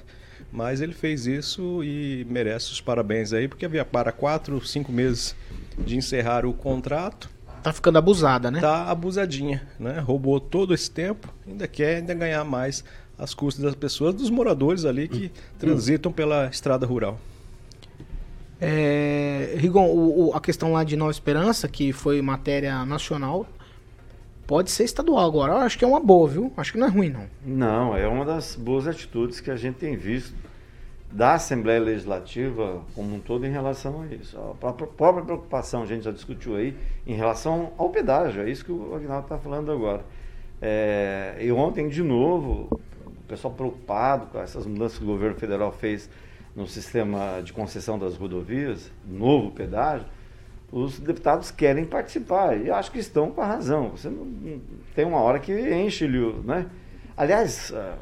[0.52, 4.64] Mas ele fez isso e merece os parabéns aí, porque a Via Par há quatro,
[4.64, 5.34] cinco meses
[5.78, 7.28] de encerrar o contrato,
[7.64, 8.60] Tá ficando abusada, né?
[8.60, 9.98] tá abusadinha, né?
[9.98, 12.84] Roubou todo esse tempo, ainda quer ainda ganhar mais
[13.18, 17.18] as custas das pessoas, dos moradores ali que transitam pela estrada rural.
[18.60, 23.46] É, Rigon, o- o- a questão lá de Nova Esperança, que foi matéria nacional,
[24.46, 25.52] pode ser estadual agora.
[25.54, 26.52] Eu acho que é uma boa, viu?
[26.56, 27.26] Acho que não é ruim, não.
[27.44, 30.34] Não, é uma das boas atitudes que a gente tem visto
[31.14, 34.36] da Assembleia Legislativa como um todo em relação a isso.
[34.36, 38.72] A própria, preocupação, a gente já discutiu aí, em relação ao pedágio, é isso que
[38.72, 40.04] o Agnaldo está falando agora.
[40.60, 42.68] É, e ontem, de novo,
[43.06, 46.10] o pessoal preocupado com essas mudanças que o governo federal fez
[46.56, 50.06] no sistema de concessão das rodovias, novo pedágio,
[50.72, 53.90] os deputados querem participar e acho que estão com a razão.
[53.90, 54.60] Você não, não-
[54.96, 56.66] tem uma hora que enche-lhe, né?
[57.16, 57.98] Aliás, ah,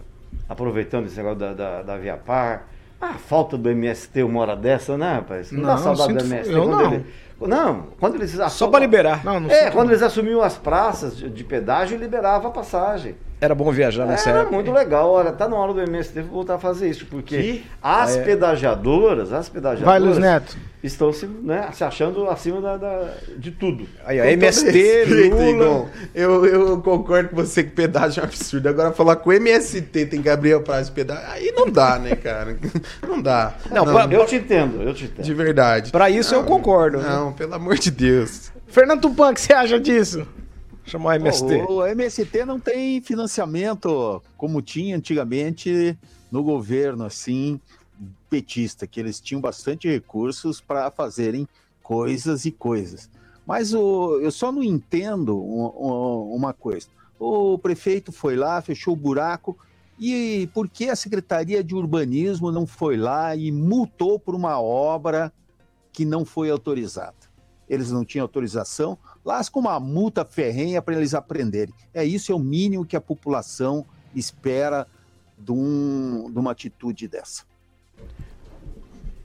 [0.49, 2.72] aproveitando esse negócio da, da, da Via Par,
[3.11, 5.51] a falta do MST uma hora dessa, né, rapaz?
[5.51, 6.93] Não, dá Não, saudade do MST eu quando não.
[6.95, 7.07] ele.
[7.41, 9.25] Não, quando eles Só para liberar.
[9.25, 9.93] Não, não É, quando não.
[9.93, 13.17] eles assumiam as praças de, de pedágio, liberava a passagem.
[13.43, 14.55] Era bom viajar nessa Era época.
[14.55, 15.11] muito legal.
[15.11, 17.65] Olha, tá na hora do MST voltar a fazer isso, porque Que?
[17.83, 18.23] as Ah, é.
[18.23, 20.57] pedagiadoras, as Vai, pedagiadoras Luiz Neto.
[20.81, 23.85] estão se, né, se achando acima da, da- de tudo.
[24.07, 25.87] Aí, todo MST, respeito, Lula.
[26.15, 28.69] Eu, eu concordo com você que pedágio é um absurdo.
[28.69, 32.57] Agora falar com o MST tem Gabriel Praz de pedágio, aí não dá, né, cara?
[33.09, 33.55] Não dá.
[33.73, 35.25] Não, pra- Eu te entendo, eu te entendo.
[35.25, 35.91] de verdade.
[35.91, 36.99] Pra isso eu concordo.
[36.99, 37.09] né?
[37.09, 38.53] Não, pelo amor de Deus.
[38.69, 40.25] Fernando Tupan, o que você acha disso?
[40.85, 41.63] Chamar MST.
[41.69, 45.97] O, o MST não tem financiamento como tinha antigamente
[46.31, 47.61] no governo, assim,
[48.29, 51.47] petista, que eles tinham bastante recursos para fazerem
[51.83, 53.09] coisas e coisas.
[53.47, 56.87] Mas o, eu só não entendo um- um- uma coisa.
[57.19, 59.57] O prefeito foi lá, fechou o buraco,
[59.99, 65.33] e por que a Secretaria de Urbanismo não foi lá e multou por uma obra
[65.93, 67.15] que não foi autorizada?
[67.69, 71.75] Eles não tinham autorização, lasca uma multa ferrenha para eles aprenderem.
[71.95, 74.87] É isso é o mínimo que a população espera
[75.39, 77.43] de, um- de uma atitude dessa.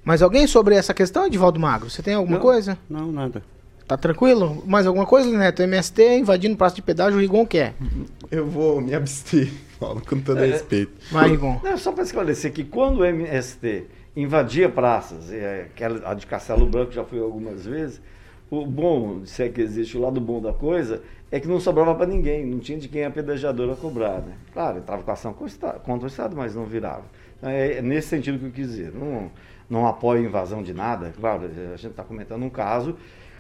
[0.04, 1.90] Mais alguém sobre essa questão, Edivaldo Magro?
[1.90, 2.42] Você tem alguma Não.
[2.44, 2.78] coisa?
[2.90, 3.44] Não, nada.
[3.86, 4.64] Tá tranquilo?
[4.66, 5.62] Mais alguma coisa, Neto?
[5.62, 7.74] MST invadindo praça de pedágio, o Rigon quer.
[8.32, 10.92] Eu vou me abster, Paulo, com todo respeito.
[11.12, 11.60] Vai, Rigon.
[11.64, 16.66] Não, só para esclarecer que quando o MST invadia praças, é, aquela, a de Castelo
[16.66, 18.02] Branco já fui algumas vezes,
[18.50, 21.94] o bom, se é que existe o lado bom da coisa, é que não sobrava
[21.96, 24.22] para ninguém, não tinha de quem a pedajadora cobrar.
[24.22, 24.34] Né?
[24.54, 27.04] Claro, entrava com ação contra o Estado, mas não virava.
[27.38, 28.94] Então, É, é nesse sentido que eu quis dizer.
[28.94, 29.30] Não,
[29.70, 32.96] não apoio invasão de nada, claro, a gente está comentando um caso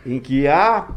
[0.05, 0.89] em que a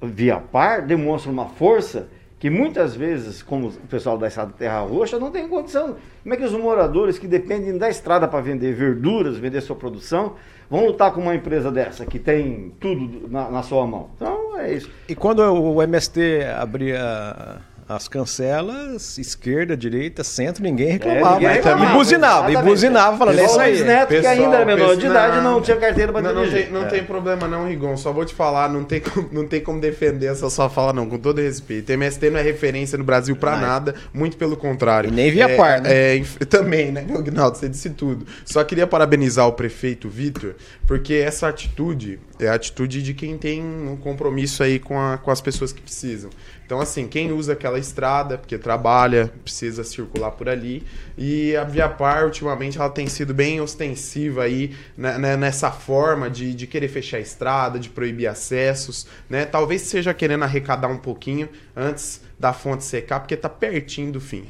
[0.00, 5.18] Via Par demonstra uma força que muitas vezes, como o pessoal da estrada Terra Roxa,
[5.18, 5.96] não tem condição.
[6.22, 10.34] Como é que os moradores que dependem da estrada para vender verduras, vender sua produção,
[10.70, 14.10] vão lutar com uma empresa dessa que tem tudo na, na sua mão?
[14.14, 14.88] Então é isso.
[15.08, 21.34] E quando o MST abria as cancelas, esquerda, direita, centro, ninguém reclamava.
[21.36, 22.70] ninguém E reclamava, buzinava, e exatamente.
[22.70, 23.82] buzinava, falando, é isso o aí.
[23.82, 26.64] Neto, que ainda era menor de idade, não tinha carteira para Não, não, dirigir.
[26.64, 26.88] tem, não É.
[26.88, 27.96] tem problema não, Rigon.
[27.96, 31.08] Só vou te falar, não tem, como, não tem como defender essa sua fala não,
[31.08, 31.90] com todo respeito.
[31.90, 35.08] MST não é referência no Brasil pra nada, muito pelo contrário.
[35.08, 35.90] E nem via é, par, né?
[35.92, 38.26] é, inf- também, né, meu Gnaldo, você disse tudo.
[38.44, 40.54] Só queria parabenizar o prefeito Vitor,
[40.86, 45.30] porque essa atitude é a atitude de quem tem um compromisso aí com, a- com
[45.30, 46.30] as pessoas que precisam.
[46.64, 50.84] Então, assim, quem usa aquela estrada, porque trabalha, precisa circular por ali.
[51.16, 56.28] E a Via Par, ultimamente, ela tem sido bem ostensiva aí né, né, nessa forma
[56.28, 59.46] de, de querer fechar a estrada, de proibir acessos, né?
[59.46, 64.44] Talvez seja querendo arrecadar um pouquinho antes da fonte secar, porque tá pertinho do fim.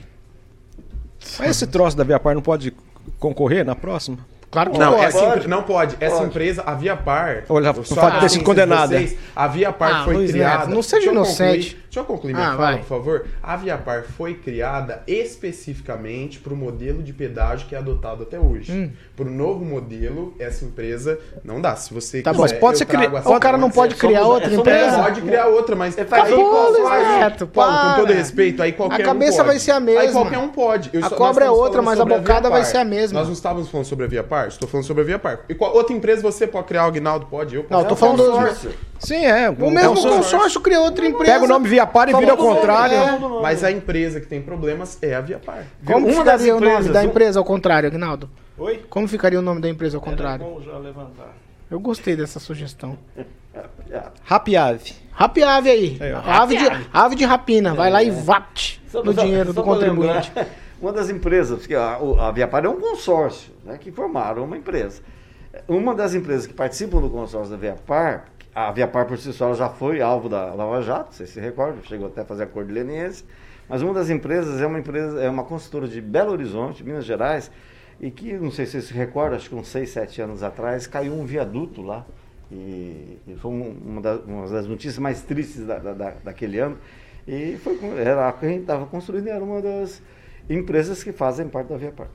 [1.38, 2.72] Mas esse troço da Via Par não pode
[3.18, 4.18] concorrer na próxima?
[4.50, 5.04] Claro que Não, pode.
[5.04, 5.36] essa Pode.
[5.36, 5.96] empre- não pode.
[6.00, 6.28] Essa Pode.
[6.28, 7.42] empresa, a Via Par.
[7.50, 8.96] Olha, só o fato de ter sido condenada.
[8.96, 10.58] vocês, a Via Par Ah, foi Luiz criada.
[10.64, 11.74] Neto, não seja inocente.
[11.74, 12.78] concluir- Deixa eu concluir minha Ah, fala, vai.
[12.78, 13.24] por favor.
[13.42, 18.38] A Via Par foi criada especificamente para o modelo de pedágio que é adotado até
[18.38, 18.70] hoje.
[18.72, 18.90] Hum.
[19.16, 21.74] Para o novo modelo, essa empresa não dá.
[21.74, 23.06] Se você Tá quiser, bom, pode ser cri...
[23.06, 25.02] O cara não pode é só criar mudar- outra é só É, empresa?
[25.02, 26.38] pode criar outra, mas É, faz aí, aí,
[27.52, 29.48] Paulo, com todo respeito, aí qualquer A cabeça um pode.
[29.48, 30.12] vai ser a Aí mesma.
[30.20, 30.90] qualquer um pode.
[30.92, 32.70] Eu A só- cobra é outra, falando mas a Via bocada vai Par.
[32.70, 33.18] ser a mesma.
[33.18, 34.48] Nós não estávamos falando sobre a Via Par?
[34.48, 35.40] Estou falando sobre a Via Par.
[35.48, 36.84] E qual outra empresa você pode criar?
[36.84, 37.56] O Aguinaldo pode?
[37.56, 37.88] Eu Não, eu posso.
[37.88, 38.34] tô falando É dos...
[38.36, 38.70] consórcio.
[39.00, 39.48] Sim, é.
[39.50, 41.32] O mesmo consórcio criou outra empresa.
[41.32, 42.96] Pega o nome Viapar e vira ao contrário.
[42.96, 43.42] É.
[43.42, 45.64] Mas a empresa que tem problemas é a Viapar.
[45.84, 48.30] Como Uma das ficaria o nome da empresa ao contrário, Agnaldo?
[48.56, 48.84] Oi?
[48.88, 50.44] Como ficaria o nome da empresa ao contrário?
[50.44, 51.34] Vamos já levantar.
[51.70, 52.98] Eu gostei dessa sugestão.
[54.28, 54.92] Happy Ave.
[55.18, 55.96] Rap ave aí.
[56.00, 57.74] É, ave, de, ave de rapina.
[57.74, 60.28] Vai lá e vapt Só- no só- dinheiro só do contribuinte.
[60.28, 60.46] lembrar,
[60.80, 65.02] Uma das empresas, porque a, a Viapar é um consórcio, né, que formaram uma empresa.
[65.66, 68.26] Uma das empresas que participam do consórcio da Viapar,
[68.58, 72.08] a Viapar por si só já foi alvo da Lava Jato, vocês se recordam, chegou
[72.08, 73.24] até a fazer acordo leniense,
[73.68, 77.52] mas uma das empresas é uma empresa, é uma consultora de Belo Horizonte, Minas Gerais,
[78.00, 80.88] e que, não sei se vocês se recordam, acho que uns 6, 7 anos atrás,
[80.88, 82.04] caiu um viaduto lá,
[82.50, 86.58] e, e foi um- uma, da- uma das notícias mais tristes da, da- da- daquele
[86.58, 86.78] ano,
[87.28, 90.02] e foi, era a que a gente estava construindo, era uma das
[90.50, 92.08] empresas que fazem parte da Viapar.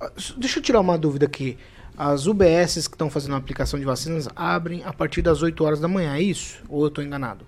[0.00, 1.58] Ah, Deixa eu tirar uma dúvida aqui.
[1.96, 5.80] As UBSs que estão fazendo a aplicação de vacinas abrem a partir das 8 horas
[5.80, 6.62] da manhã, é isso?
[6.68, 7.46] Ou eu estou enganado?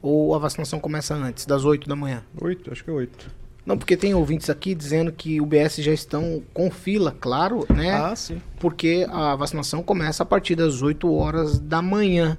[0.00, 2.22] Ou a vacinação começa antes, das 8 da manhã?
[2.40, 3.28] Oito, acho que é oito.
[3.66, 7.92] Não, porque tem ouvintes aqui dizendo que UBS já estão com fila, claro, né?
[7.92, 8.40] Ah, sim.
[8.60, 12.38] Porque a vacinação começa a partir das 8 horas da manhã.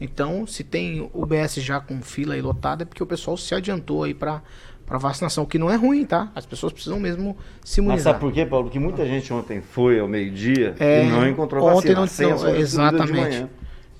[0.00, 4.04] Então, se tem UBS já com fila aí lotada, é porque o pessoal se adiantou
[4.04, 4.42] aí para
[4.90, 6.32] para vacinação, que não é ruim, tá?
[6.34, 8.12] As pessoas precisam mesmo se Mas imunizar.
[8.14, 8.64] sabe por quê, Paulo?
[8.64, 12.28] Porque muita gente ontem foi ao meio-dia É, e não encontrou ontem vacina.
[12.28, 13.46] não- a não, de exatamente.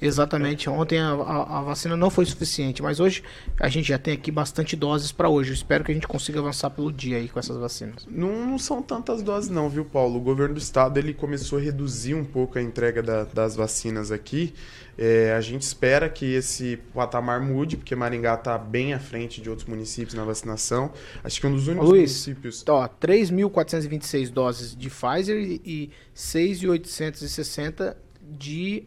[0.03, 0.69] Exatamente.
[0.71, 3.23] Ontem a, a- a vacina não foi suficiente, mas hoje
[3.59, 5.51] a gente já tem aqui bastante doses para hoje.
[5.51, 8.07] Eu espero que a gente consiga avançar pelo dia aí com essas vacinas.
[8.11, 10.17] Não, não são tantas doses não, viu, Paulo?
[10.19, 14.11] O governo do estado ele começou a reduzir um pouco a entrega da- das vacinas
[14.11, 14.55] aqui.
[14.99, 19.49] É, a gente espera que esse patamar mude, porque Maringá está bem à frente de
[19.49, 20.93] outros municípios na vacinação.
[21.25, 22.65] Acho que um dos únicos Luiz, municípios...
[22.69, 28.85] Ó, 3.426 doses de Pfizer e 6.860 de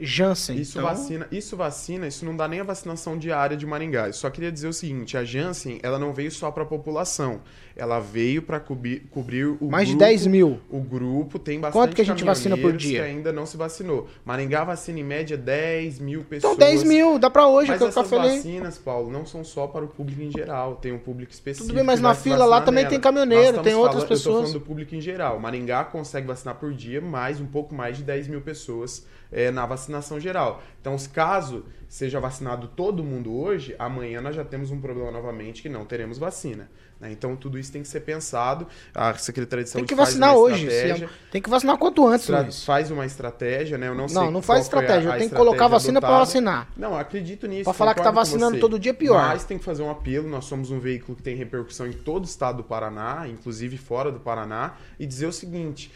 [0.00, 0.56] Janssen.
[0.58, 4.06] Isso Então, vacina, isso vacina, isso não dá nem a vacinação diária de Maringá.
[4.06, 7.40] Eu só queria dizer o seguinte, a Janssen, ela não veio só para a população,
[7.76, 10.60] ela veio para cobrir, cobrir o Mais de grupo, 10 mil.
[10.70, 13.00] O grupo tem bastante Quanto que a gente vacina por dia?
[13.00, 14.08] que ainda não se vacinou.
[14.24, 16.54] Maringá vacina em média 10 mil pessoas.
[16.54, 18.36] Então 10 mil, dá pra hoje, Mas que eu essas falei.
[18.36, 21.66] vacinas, Paulo, não são só para o público em geral, tem um público específico.
[21.68, 22.90] Tudo bem, mas na fila lá também nela.
[22.90, 24.36] tem caminhoneiro, tem outras falando- Eu tô pessoas.
[24.36, 25.38] falando do público em geral.
[25.38, 29.66] Maringá consegue vacinar por dia mais, um pouco mais de 10 mil pessoas é, na
[29.66, 30.62] vacinação geral.
[30.80, 35.68] Então, caso seja vacinado todo mundo hoje, amanhã nós já temos um problema novamente que
[35.70, 36.68] não teremos vacina.
[37.00, 37.10] né?
[37.12, 38.66] Então, tudo isso tem que ser pensado.
[38.94, 40.68] A Secretaria de Tem Saúde que faz vacinar hoje.
[40.68, 42.64] se- Tem que vacinar quanto antes, Tra- Luiz.
[42.64, 43.88] faz uma estratégia, né?
[43.88, 45.14] Eu não, sei Não, não faz a- estratégia.
[45.14, 46.18] a Tem que colocar vacina adotada.
[46.18, 46.68] vacinar.
[46.76, 47.64] Não, acredito nisso.
[47.64, 49.28] Pra falar que tá com vacinando todo dia é pior.
[49.28, 50.28] Mas tem que fazer um apelo.
[50.28, 54.10] Nós somos um veículo que tem repercussão em todo o estado do Paraná, inclusive fora
[54.12, 55.90] do Paraná, e dizer o seguinte: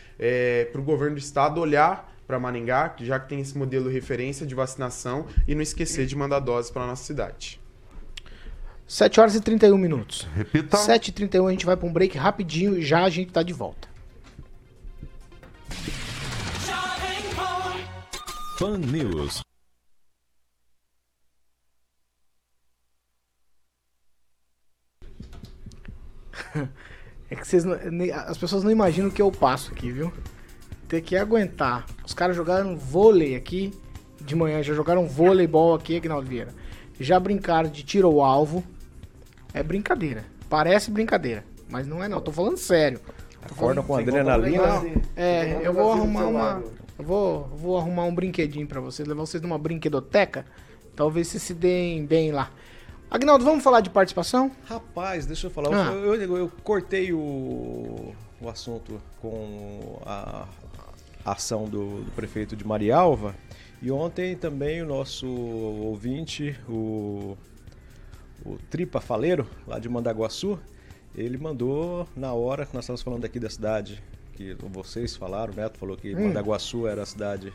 [0.71, 4.55] para o governo do estado olhar para Maringá, já que tem esse modelo referência de
[4.55, 7.61] vacinação, e não esquecer de mandar doses para nossa cidade.
[8.89, 10.27] 7 horas e 31 minutos.
[10.35, 10.79] Repita.
[10.79, 13.43] 7 e 31 a gente vai pra um break rapidinho e já a gente tá
[13.43, 13.87] de volta.
[18.59, 19.43] Pan News.
[27.31, 27.79] É que vocês não-
[28.27, 30.13] as pessoas não imaginam o que eu passo aqui, viu?
[30.93, 31.87] Ter que aguentar.
[32.05, 33.73] Os caras jogaram vôlei aqui
[34.21, 36.51] de manhã, já jogaram voleibol aqui, Aguinaldo Vieira.
[37.01, 38.63] Já brincaram de tiro ao alvo.
[39.55, 40.23] É brincadeira.
[40.51, 42.21] Parece brincadeira, mas não é não.
[42.21, 42.99] Tô falando sério.
[42.99, 44.83] Tô Acorda falando- com adrenalina.
[45.17, 46.63] É, eu vou arrumar uma.
[46.99, 50.45] Eu vou, vou arrumar um brinquedinho pra vocês, levar vocês numa brinquedoteca.
[50.95, 52.51] Talvez vocês se deem bem lá.
[53.11, 54.51] Agnaldo, vamos falar de participação?
[54.67, 55.71] Rapaz, deixa eu falar.
[55.75, 55.93] Ah.
[55.95, 60.45] Eu, eu- eu cortei o, o assunto com a
[61.25, 63.35] ação do, do prefeito de Marialva.
[63.81, 67.37] E ontem também o nosso ouvinte, o,
[68.45, 70.59] o Tripa Faleiro, lá de Mandaguaçu,
[71.15, 74.03] ele mandou na hora que nós estávamos falando aqui da cidade,
[74.35, 76.29] que vocês falaram, o Neto falou que Hum.
[76.29, 77.53] Mandaguaçu era a cidade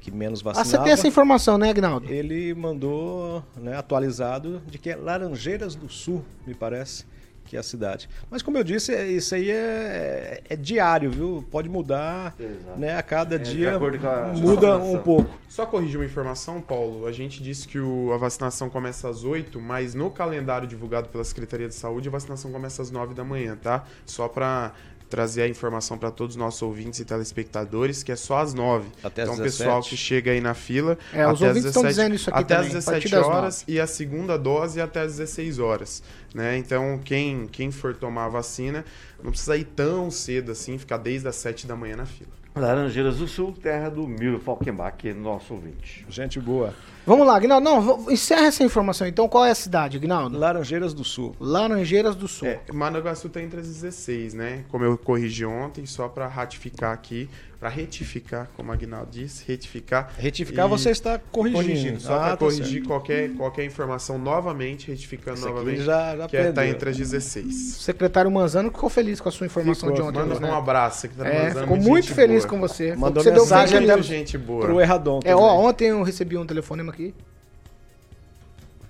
[0.00, 0.70] que menos Ah, vacinava.
[0.70, 2.10] você tem essa informação, né, Agnaldo?
[2.10, 7.04] Ele mandou né, atualizado de que é Laranjeiras do Sul, me parece,
[7.44, 8.08] que é a cidade.
[8.30, 11.44] Mas como eu disse, é- isso aí é, é diário, viu?
[11.50, 12.78] Pode mudar, Exato.
[12.78, 12.96] né?
[12.96, 15.30] A cada É, de dia acordo com a muda um pouco.
[15.48, 17.06] Só corrigir uma informação, Paulo.
[17.06, 21.24] A gente disse que o- a vacinação começa às 8, mas no calendário divulgado pela
[21.24, 23.84] Secretaria de Saúde, a vacinação começa às 9 da manhã, tá?
[24.06, 24.72] Só para
[25.10, 28.88] trazer a informação para todos os nossos ouvintes e telespectadores, que é só às 9.
[29.02, 29.58] Até às então, o 17.
[29.58, 30.96] pessoal que chega aí na fila.
[31.12, 33.10] É, os até às ouvintes estão dizendo isso aqui Até também, às a partir 17
[33.10, 36.02] das horas e a segunda dose até às 16 horas.
[36.32, 36.56] Né?
[36.56, 38.84] Então, quem, quem for tomar a vacina,
[39.22, 42.39] não precisa ir tão cedo assim, ficar desde as 7 da manhã na fila.
[42.60, 46.06] Laranjeiras do Sul, terra do Milo Falkenbach, nosso ouvinte.
[46.08, 46.74] Gente boa.
[47.06, 47.64] Vamos lá, Aguinaldo.
[47.64, 49.06] Não, encerra essa informação.
[49.06, 50.38] Então, qual é a cidade, Aguinaldo?
[50.38, 51.34] Laranjeiras do Sul.
[51.40, 52.46] Laranjeiras do Sul.
[52.46, 54.64] É, Managaçu tá entre as 16, né?
[54.68, 57.28] Como eu corrigi ontem, só para ratificar aqui,
[57.60, 60.14] para retificar, como a Aguinaldo disse, retificar.
[60.16, 61.62] Retificar E- você está corrigindo.
[61.62, 62.86] Corrigindo, só Ah, para tá corrigir certo.
[62.86, 67.76] qualquer, qualquer informação novamente, retificando Esse novamente, já- já que é, tá entre as 16.
[67.76, 70.26] O secrhotário Manzano ficou feliz com a sua informação Ficou, de ontem.
[70.26, 70.50] Manda né?
[70.50, 72.48] um abraço, tá É, mandando ficou gente muito feliz boa.
[72.48, 72.96] com você.
[72.96, 74.06] Mandou você deu mensagem news.
[74.06, 74.64] gente boa.
[74.64, 75.20] Pro Erradon.
[75.22, 77.14] É, ó, ontem eu recebi um telefonema aqui.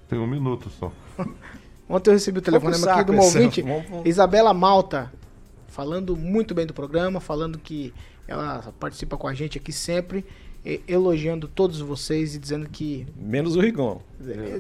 [0.09, 0.93] Tem um minuto só.
[1.89, 3.37] Ontem eu recebi o telefonema Foi pro aqui esse.
[3.39, 3.65] ouvinte,
[4.05, 5.13] Isabela Malta,
[5.67, 7.93] falando muito bem do programa, falando que
[8.31, 10.25] ela participa com a gente aqui sempre,
[10.87, 13.07] elogiando todos vocês e dizendo que.
[13.17, 14.01] Menos o Rigon.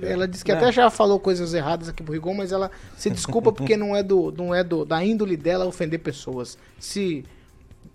[0.03, 3.53] Ela disse que até já falou coisas erradas aqui pro Rigon, mas ela se desculpa
[3.53, 6.57] porque não é, do, não é do, da índole dela ofender pessoas.
[6.79, 7.25] Se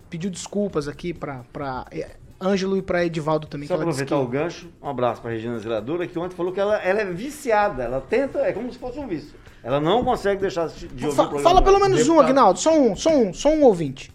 [0.08, 2.10] pediu desculpas aqui pra, pra eh,
[2.40, 3.66] Ângelo e pra Edivaldo também.
[3.66, 6.36] Só que ela disse aproveitar que- o gancho, um abraço para Regina Zeladora, que ontem
[6.36, 9.34] falou que ela, ela é viciada, ela tenta, é como se fosse um vício.
[9.64, 11.42] Ela não consegue deixar de ouvir Fa- o programa.
[11.42, 12.28] fala pelo menos um, Deputado.
[12.28, 12.58] Agnaldo.
[12.60, 14.12] Só um, só um, só um ouvinte.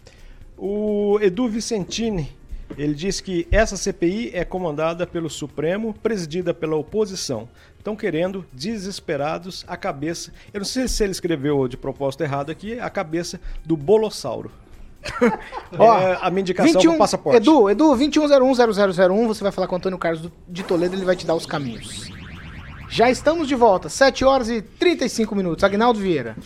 [0.56, 2.30] O Edu Vicentini,
[2.76, 7.48] ele diz que essa CPI é comandada pelo Supremo, presidida pela oposição.
[7.78, 10.32] Estão querendo, desesperados, a cabeça.
[10.52, 14.50] Eu não sei se ele escreveu de propósito errado aqui, a cabeça do Bolossauro.
[15.76, 17.36] Ó, é a minha indicação 21, pro passaporte.
[17.38, 21.26] Edu, Edu, 21010001, você vai falar com o Antônio Carlos de Toledo, ele vai te
[21.26, 22.10] dar os caminhos.
[22.88, 25.64] Já estamos de volta, 7 horas e 35 minutos.
[25.64, 26.36] Agnaldo Vieira.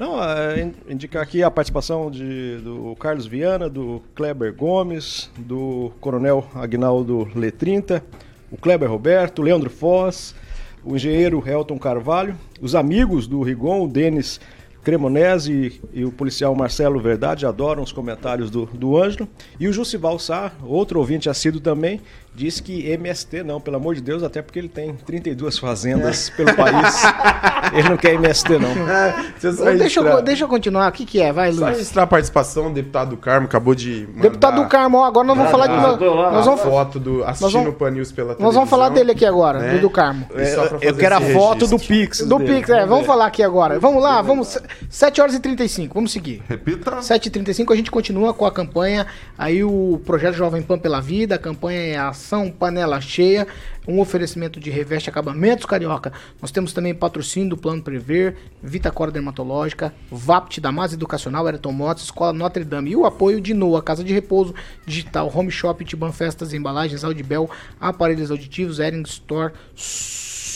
[0.00, 0.16] Não,
[0.56, 7.28] in- indicar aqui a participação de, do Carlos Viana, do Kleber Gomes, do Coronel Agnaldo
[7.34, 8.02] Letrinta,
[8.50, 10.34] o Kleber Roberto, Leandro Foz,
[10.82, 14.40] o engenheiro Elton Carvalho, os amigos do Rigon, o Denis
[14.82, 19.28] Cremonese e, e o policial Marcelo Verdade, adoram os comentários do, do Ângelo.
[19.58, 22.00] E o Jussival Sá, outro ouvinte assíduo também,
[22.34, 26.54] diz que MST não, pelo amor de Deus, até porque ele tem 32 fazendas pelo
[26.54, 27.02] país.
[27.72, 28.74] Ele não quer MST não.
[28.74, 30.88] Deixa eu só Deixa eu, deixa eu continuar.
[30.88, 31.32] O que, que é?
[31.32, 31.76] Vai, Só Luiz.
[31.76, 35.52] registrar a participação do deputado Carmo, acabou de mandar Deputado do Carmo, agora nós vamos
[35.52, 35.74] falar de.
[35.74, 38.52] Ah, Nós, nós a vamos, foto do assistindo vamos- o Pan News pela nós televisão.
[38.60, 39.74] vamos falar dele aqui agora, né?
[39.74, 40.26] do, do Carmo.
[40.54, 41.88] Só pra Eu quero a foto do registro.
[41.96, 42.18] Pix.
[42.26, 42.54] Do dele.
[42.56, 43.06] Pix, é, vamos ver.
[43.06, 43.78] falar aqui agora.
[43.78, 44.58] Vamos lá, vamos.
[44.88, 46.42] 7 horas e 35, vamos seguir.
[46.48, 46.98] Repita.
[46.98, 49.06] 7h35 a gente continua com a campanha,
[49.36, 53.46] aí o projeto Jovem Pan pela Vida, a campanha é Ação Panela Cheia,
[53.86, 56.12] um oferecimento de reveste acabamentos carioca.
[56.40, 62.04] Nós temos também patrocínio do Plano Prever, Vitacora Dermatológica, VAPT da Mais Educacional, Ayrton Motos,
[62.04, 64.54] Escola Notre Dame e o apoio de Noa, Casa de Repouso,
[64.86, 67.50] Digital, Home Shop, Tiban Festas, Embalagens, Audibel,
[67.80, 69.52] Aparelhos Auditivos, Ering Store,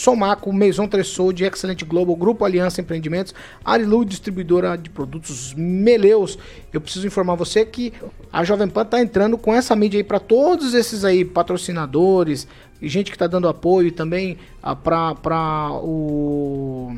[0.05, 0.87] Somaco, Maison
[1.33, 3.33] de Excelente Global, Grupo Aliança Empreendimentos,
[3.63, 6.37] Arilu, distribuidora de produtos Meleus.
[6.71, 7.91] Eu preciso informar você que
[8.31, 12.47] a Jovem Pan tá entrando com essa mídia aí para todos esses aí patrocinadores
[12.79, 16.95] e gente que tá dando apoio também ah, para o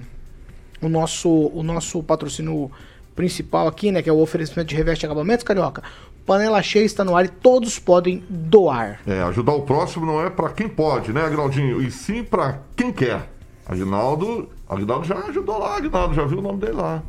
[0.81, 2.69] o nosso o nosso patrocínio
[3.15, 5.81] principal aqui, né, que é o oferecimento de reveste acabamentos carioca.
[6.27, 8.99] Panela cheia está no ar e todos podem doar.
[9.07, 11.81] É, ajudar o próximo não é pra quem pode, né, Agnaldinho?
[11.81, 13.29] E sim pra quem quer.
[13.65, 17.01] Agnaldo, Agnaldo já ajudou lá, Agnaldo, já viu o nome dele lá.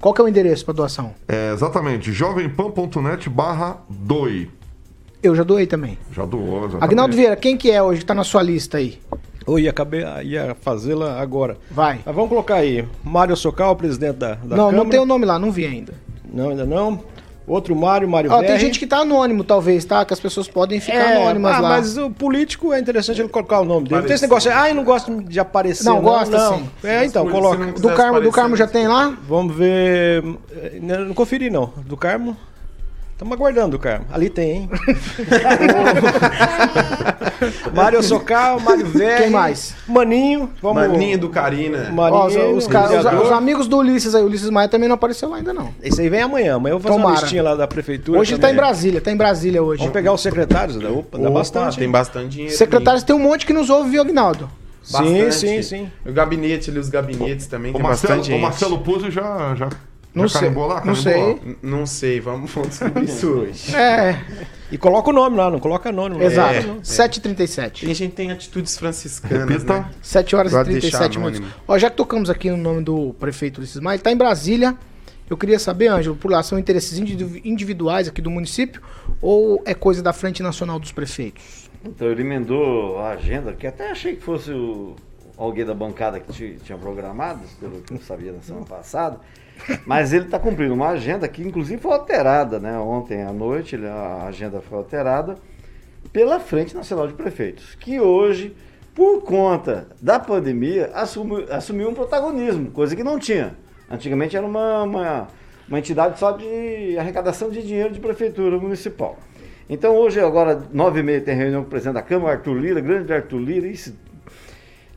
[0.00, 1.12] Qual que é o endereço para doação?
[1.26, 4.48] É, exatamente, jovempan.net barra doi.
[5.20, 5.98] Eu já doei também.
[6.12, 6.84] Já doou, exatamente.
[6.84, 9.00] Agnaldo Vieira, quem que é hoje que tá na sua lista aí?
[9.48, 11.58] Oi, acabei ia fazê-la agora.
[11.72, 12.00] Vai.
[12.06, 12.86] Mas vamos colocar aí.
[13.02, 14.76] Mário Socal, presidente da, da não, Câmara.
[14.76, 15.92] não tem o nome lá, não vi ainda.
[16.32, 17.02] Não, ainda não.
[17.46, 20.04] Outro Mário, Mário Ó, tem gente que tá anônimo, talvez, tá?
[20.04, 21.68] Que as pessoas podem ficar É, anônimas ah, lá.
[21.70, 24.00] mas o político é interessante ele colocar o nome dele.
[24.02, 25.84] Não tem esse negócio, ah, eu não gosto de aparecer.
[25.84, 26.58] Não, gosta não.
[26.58, 26.70] sim.
[26.84, 27.58] É, então, coloca.
[27.58, 29.16] não Do Carmo, do aparecer, Carmo já tem lá?
[29.28, 30.22] Vamos ver.
[30.52, 31.72] eh, Não, não conferi, não.
[31.84, 32.36] Do Carmo.
[33.20, 34.06] Estamos aguardando o Carmo.
[34.10, 34.70] Ali tem, hein?
[37.74, 39.24] Mário Socal, Mário Velho.
[39.24, 39.74] Quem mais?
[39.86, 40.48] Maninho.
[40.62, 40.88] Vamos...
[40.88, 41.90] Maninho do Carina.
[41.90, 44.94] Maninho, Ó, os, os os- os amigos do Ulisses aí, o Ulisses Maia também não
[44.94, 45.68] apareceu lá ainda, não.
[45.82, 46.54] Esse aí vem amanhã.
[46.54, 47.14] Amanhã eu vou fazer Tomara.
[47.16, 48.18] uma listinha lá da prefeitura.
[48.18, 48.64] Hoje ele tá em também.
[48.64, 49.80] Brasília, tá em Brasília hoje.
[49.80, 50.78] Vamos pegar os secretários.
[50.78, 51.76] Dá, opa, dá Opa, bastante.
[51.76, 51.92] Tem hein?
[51.92, 52.56] bastante dinheiro.
[52.56, 54.48] Secretários tem um monte que nos ouve, viu, Agnaldo?
[54.82, 55.34] Sim, Bastante.
[55.34, 55.92] sim, sim.
[56.06, 58.40] O gabinete ali, os gabinetes também, O tem Marcelo, bastante o.
[58.40, 59.68] Marcelo Puzzi já, já,
[60.14, 61.56] Não já sei, não sei.
[61.62, 63.74] Não sei, vamos, vamos descobrir isso hoje.
[63.76, 64.20] É,
[64.72, 66.20] E coloca o nome lá, não coloca anônimo.
[66.22, 66.54] exato.
[66.56, 66.62] É.
[66.82, 67.80] 7h37.
[67.84, 69.74] Tem gente que tem atitudes franciscanas, Repita.
[69.80, 69.90] né?
[70.02, 71.54] 7 horas Gosto e de 37 deixar minutos.
[71.68, 74.76] Ó, já que tocamos aqui no nome do prefeito Ulisses Maia, ele tá em Brasília.
[75.28, 78.82] Eu queria saber, Ângelo, por lá, são interesses individu- individuais aqui do município
[79.22, 81.70] ou é coisa da Frente Nacional dos Prefeitos?
[81.84, 84.96] Então ele emendou a agenda, que até achei que fosse o
[85.38, 89.20] alguém da bancada que ti- tinha programado, pelo que eu sabia na semana passada.
[89.86, 92.78] Mas ele está cumprindo uma agenda que, inclusive, foi alterada, né?
[92.78, 95.36] Ontem à noite a agenda foi alterada
[96.12, 98.56] pela Frente Nacional de Prefeitos, que hoje,
[98.94, 103.54] por conta da pandemia, assumiu, assumiu um protagonismo, coisa que não tinha.
[103.90, 105.28] Antigamente era uma, uma,
[105.68, 109.18] uma entidade só de arrecadação de dinheiro de prefeitura municipal.
[109.68, 112.80] Então hoje, agora, nove e meia, tem reunião com o presidente da Câmara, Arthur Lira,
[112.80, 113.96] grande Arthur Lira, isso,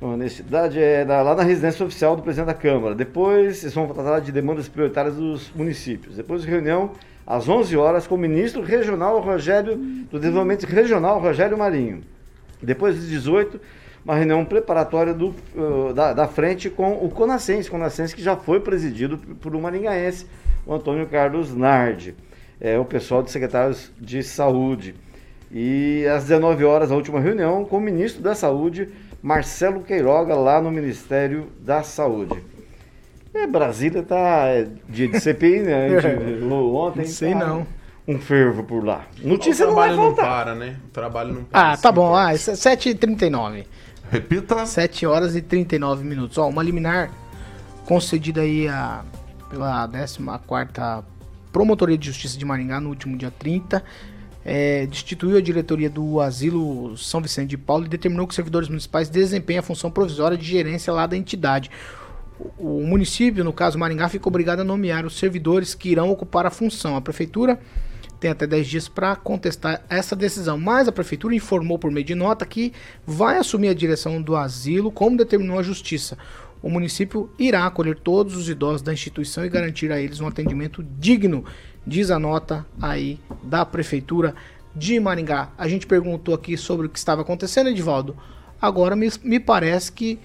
[0.09, 2.95] honestidade é lá na residência oficial do presidente da Câmara.
[2.95, 6.15] Depois, eles vão tratar de demandas prioritárias dos municípios.
[6.15, 6.91] Depois, reunião
[7.25, 12.01] às 11 horas com o ministro regional Rogério do Desenvolvimento Regional, Rogério Marinho.
[12.61, 13.59] Depois, às 18
[14.03, 18.59] uma reunião preparatória do, uh, da, da frente com o Conascense, Conascense que já foi
[18.59, 20.27] presidido por um maringaense,
[20.65, 22.13] o Antônio Carlos Nardi,
[22.59, 24.95] é, o pessoal de secretários de saúde.
[25.51, 28.89] E às 19 horas, a última reunião com o ministro da Saúde,
[29.23, 32.43] Marcelo Queiroga, lá no Ministério da Saúde.
[33.33, 35.95] É, Brasília tá é, dia de CPI, né?
[35.95, 37.05] A gente ontem.
[37.05, 37.65] Sei tá não.
[38.05, 39.07] Um fervo por lá.
[39.23, 40.45] Notícia o não vai trabalho não, faltar.
[40.45, 40.75] para, né?
[40.87, 41.71] O trabalho não para.
[41.71, 42.13] Ah, tá bom.
[42.13, 43.65] Ah, 7h39.
[44.11, 44.65] Repita.
[44.65, 46.37] 7 horas e 39 minutos.
[46.37, 47.09] Ó, uma liminar
[47.85, 49.05] concedida aí a,
[49.49, 51.01] pela 14ª
[51.53, 53.81] Promotoria de Justiça de Maringá no último dia 30,
[54.45, 58.67] é, destituiu a diretoria do Asilo São Vicente de Paulo e determinou que os servidores
[58.67, 61.71] municipais desempenhem a função provisória de gerência lá da entidade.
[62.57, 66.45] O, o município, no caso Maringá, fica obrigado a nomear os servidores que irão ocupar
[66.45, 66.95] a função.
[66.95, 67.59] A prefeitura
[68.19, 72.15] tem até 10 dias para contestar essa decisão, mas a prefeitura informou por meio de
[72.15, 72.71] nota que
[73.05, 76.17] vai assumir a direção do asilo, como determinou a justiça.
[76.61, 80.81] O município irá acolher todos os idosos da instituição e garantir a eles um atendimento
[80.97, 81.43] digno,
[81.85, 84.35] diz a nota aí da prefeitura
[84.75, 85.49] de Maringá.
[85.57, 88.15] A gente perguntou aqui sobre o que estava acontecendo, Edivaldo.
[88.61, 90.19] Agora me, me parece que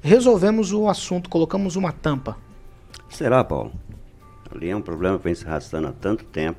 [0.00, 2.36] resolvemos o assunto, colocamos uma tampa.
[3.08, 3.72] Será, Paulo?
[4.54, 6.58] Ali é um problema que vem se arrastando há tanto tempo.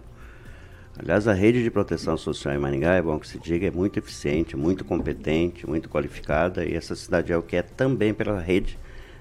[0.98, 3.98] Aliás, a rede de proteção social em Maringá, é bom que se diga, é muito
[3.98, 8.78] eficiente, muito competente, muito qualificada e essa cidade é o que é também pela rede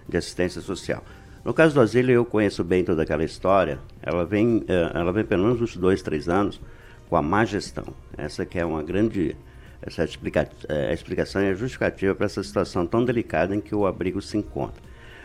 [0.09, 1.05] de assistência social.
[1.49, 3.79] No caso do asilo, eu conheço bem toda aquela história.
[4.03, 6.61] Ela vem, eh, ela vem pelo menos uns dois, três anos
[7.09, 7.87] com a má gestão.
[8.19, 9.35] Essa que é uma grande
[9.81, 13.75] essa explica, eh, a explicação e a justificativa para essa situação tão delicada em que
[13.75, 14.83] o abrigo se encontra.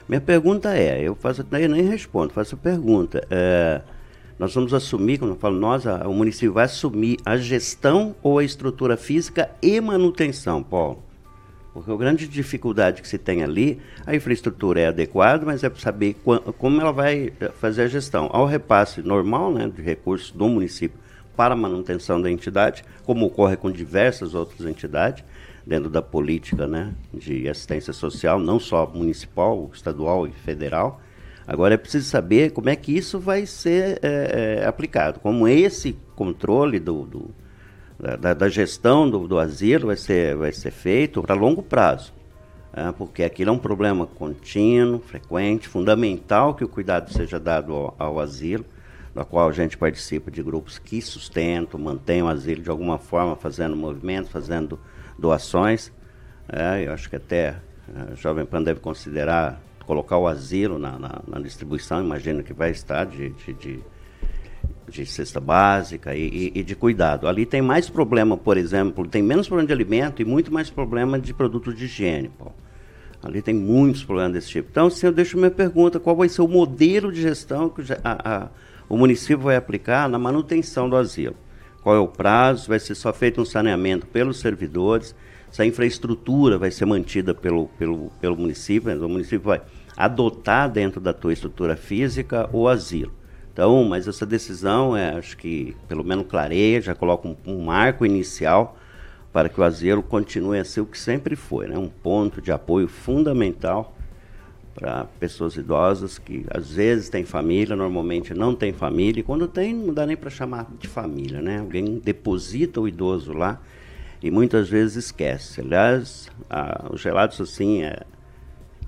[0.08, 3.28] Minha pergunta é, eu faço, eu nem respondo, faço a pergunta.
[3.30, 3.82] eh,
[4.40, 8.46] nós vamos assumir, quando eu falo nós, o município vai assumir a gestão ou a
[8.46, 11.03] estrutura física e manutenção, Paulo?
[11.74, 15.80] Porque a grande dificuldade que se tem ali, a infraestrutura é adequada, mas é para
[15.82, 16.16] saber
[16.58, 18.30] como ela vai eh, fazer a gestão.
[18.32, 21.00] Ao repasse normal né, de recursos do município
[21.36, 25.24] para a manutenção da entidade, como ocorre com diversas outras entidades,
[25.66, 31.02] dentro da política né, de assistência social, não só municipal, estadual e federal.
[31.48, 35.98] Agora é preciso saber como é que isso vai ser eh, eh, aplicado, como esse
[36.16, 37.32] controle do- do,
[38.18, 42.14] da, da- gestão do, do asilo vai ser, vai ser feito para longo prazo.
[42.76, 47.96] né, porque aquilo é um problema contínuo, frequente, fundamental que o cuidado seja dado ao,
[47.98, 48.66] ao asilo,
[49.16, 53.36] da qual a gente participa de grupos que sustentam, mantêm o asilo de alguma forma,
[53.36, 54.80] fazendo movimentos, fazendo
[55.20, 55.92] doações.
[56.52, 57.56] É, eu acho que até
[58.12, 62.72] a Jovem Pan deve considerar colocar o asilo na, na- na distribuição, imagino que vai
[62.72, 63.80] estar de- de- de
[64.90, 67.28] de cesta básica e, e- e de cuidado.
[67.28, 71.20] Ali tem mais problema, por exemplo, tem menos problema de alimento e muito mais problema
[71.20, 72.54] de produtos de higiene, Paulo.
[73.22, 74.68] Ali tem muitos problemas desse tipo.
[74.70, 77.98] Então, assim, eu deixo minha pergunta, qual vai ser o modelo de gestão que a-
[78.04, 78.50] a-
[78.90, 81.36] o município vai aplicar na manutenção do asilo?
[81.82, 82.68] Qual é o prazo?
[82.68, 85.16] Vai ser só feito um saneamento pelos servidores?
[85.50, 89.62] Se a infraestrutura vai ser mantida pelo, pelo, pelo município, o município vai
[89.96, 93.12] adotar dentro da tua estrutura física o asilo.
[93.54, 98.04] Então, mas essa decisão, é, acho que pelo menos clareia, já coloca um, um marco
[98.04, 98.76] inicial
[99.32, 101.78] para que o asilo continue a ser o que sempre foi, né?
[101.78, 103.96] um ponto de apoio fundamental
[104.74, 109.72] para pessoas idosas que às vezes têm família, normalmente não tem família, e quando tem,
[109.72, 111.60] não dá nem para chamar de família, né?
[111.60, 113.62] Alguém deposita o idoso lá
[114.22, 115.62] e muitas vezes esquece.
[115.62, 118.02] Aliás, a- os relatos assim é,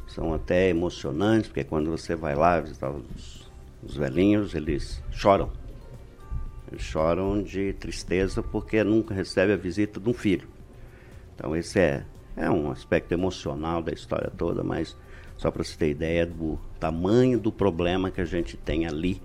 [0.08, 3.35] são até emocionantes, porque quando você vai lá visitar os,
[3.86, 5.52] os velhinhos, eles choram.
[6.72, 10.48] Eles choram de tristeza porque nunca recebe a visita de um filho.
[11.36, 12.04] Então esse é,
[12.36, 14.98] é um aspecto emocional da história toda, mas
[15.38, 19.22] só para você ter ideia do tamanho do problema que a gente tem ali,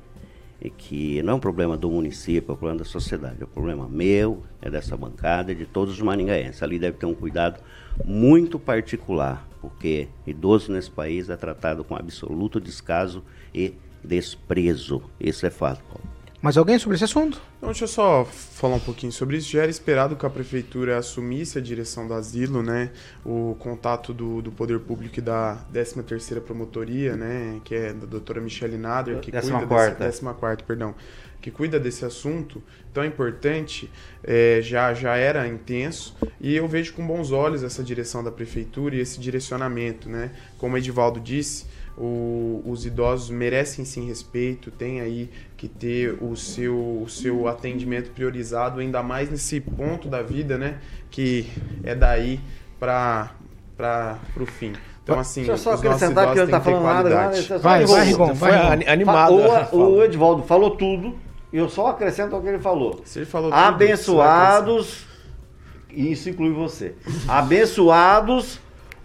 [0.61, 3.48] e que não é um problema do município, é um problema da sociedade, é um
[3.48, 6.62] problema meu, é dessa bancada, é de todos os maringaenses.
[6.62, 7.62] Ali deve ter um cuidado
[8.04, 13.74] muito particular, porque idoso nesse país é tratado com absoluto descaso e
[14.05, 15.03] desprezo.
[15.18, 16.20] Isso é fato, Paulo.
[16.42, 17.38] Mais alguém sobre esse assunto?
[17.59, 19.51] Então, deixa eu só falar um pouquinho sobre isso.
[19.51, 22.90] Já era esperado que a prefeitura assumisse a direção do asilo, né?
[23.26, 27.61] O contato do, do poder público e da 13ª Promotoria, né?
[27.62, 30.07] Que é da doutora Michele Nader, que Décima cuida quarta.
[30.07, 30.24] desse...
[30.24, 30.94] 14ª, perdão.
[31.42, 33.90] Que cuida desse assunto tão importante,
[34.24, 36.16] é, já, já era intenso.
[36.40, 40.30] E eu vejo com bons olhos essa direção da prefeitura e esse direcionamento, né?
[40.57, 41.66] Como o Edivaldo disse,
[42.01, 48.11] o- os idosos merecem sim respeito, tem aí que ter o seu, o seu atendimento
[48.11, 50.78] priorizado, ainda mais nesse ponto da vida, né?
[51.11, 51.46] Que
[51.84, 52.40] é daí
[52.78, 53.30] para
[54.40, 54.72] o fim.
[55.03, 57.59] Então, assim, Deixa eu só acrescentar que ele idosos não tá falando nada.
[57.59, 59.34] Vai, vai, Rigon, Foi vai, animado.
[59.34, 59.84] O, a fala.
[59.88, 61.18] o Edvaldo falou tudo
[61.53, 63.01] e eu só acrescento ao que ele falou.
[63.05, 65.05] Se ele falou tudo, Abençoados,
[65.90, 66.94] e isso inclui você.
[67.26, 68.61] Abençoados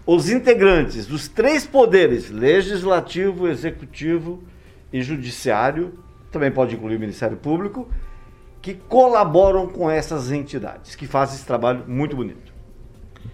[0.06, 4.42] os integrantes dos três poderes, legislativo, executivo
[4.92, 5.98] e judiciário,
[6.30, 7.88] também pode incluir o Ministério Público,
[8.62, 12.55] que colaboram com essas entidades, que fazem esse trabalho muito bonito.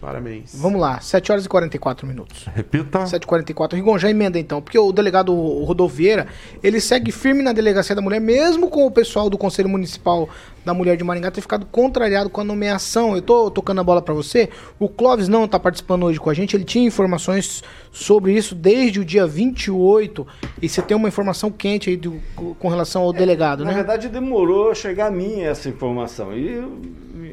[0.01, 0.55] Parabéns.
[0.55, 2.45] Vamos lá, 7 horas e 44 minutos.
[2.55, 3.01] Repita.
[3.05, 3.75] 7h44.
[3.75, 5.33] Rigon, já emenda então, porque o delegado
[5.65, 6.27] Rodolfo Vieira,
[6.63, 10.29] ele segue firme na delegacia da mulher, mesmo com o pessoal do Conselho Municipal
[10.65, 13.17] da Mulher de Maringá ter ficado contrariado com a nomeação.
[13.17, 14.49] Eu tô tocando a bola pra você.
[14.79, 19.01] O Clóvis não tá participando hoje com a gente, ele tinha informações sobre isso desde
[19.01, 20.25] o dia 28.
[20.61, 22.21] E você tem uma informação quente aí do-
[22.59, 23.77] com relação ao delegado, Na né?
[23.77, 26.33] verdade, demorou a chegar a mim essa informação.
[26.33, 26.63] E,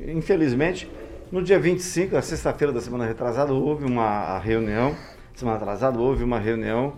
[0.08, 0.90] infelizmente,
[1.32, 4.96] no dia 25, a sexta-feira da semana retrasada, houve uma reunião.
[5.36, 6.94] Semana atrasada, houve uma reunião,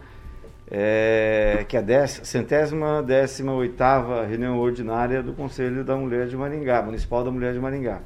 [0.70, 6.36] é, que é a dez- centésima, décima oitava reunião ordinária do Conselho da Mulher de
[6.36, 8.00] Maringá, Municipal da Mulher de Maringá.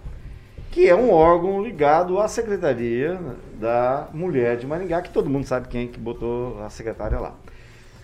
[0.71, 3.17] Que é um órgão ligado à Secretaria
[3.59, 7.33] da Mulher de Maringá, que todo mundo sabe quem que botou a secretária lá.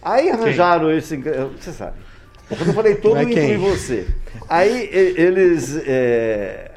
[0.01, 1.17] Aí arranjaram esse.
[1.17, 1.97] Você sabe.
[2.47, 3.53] Quando eu falei todo, é quem?
[3.53, 4.07] inclui você.
[4.47, 6.70] Aí eles é,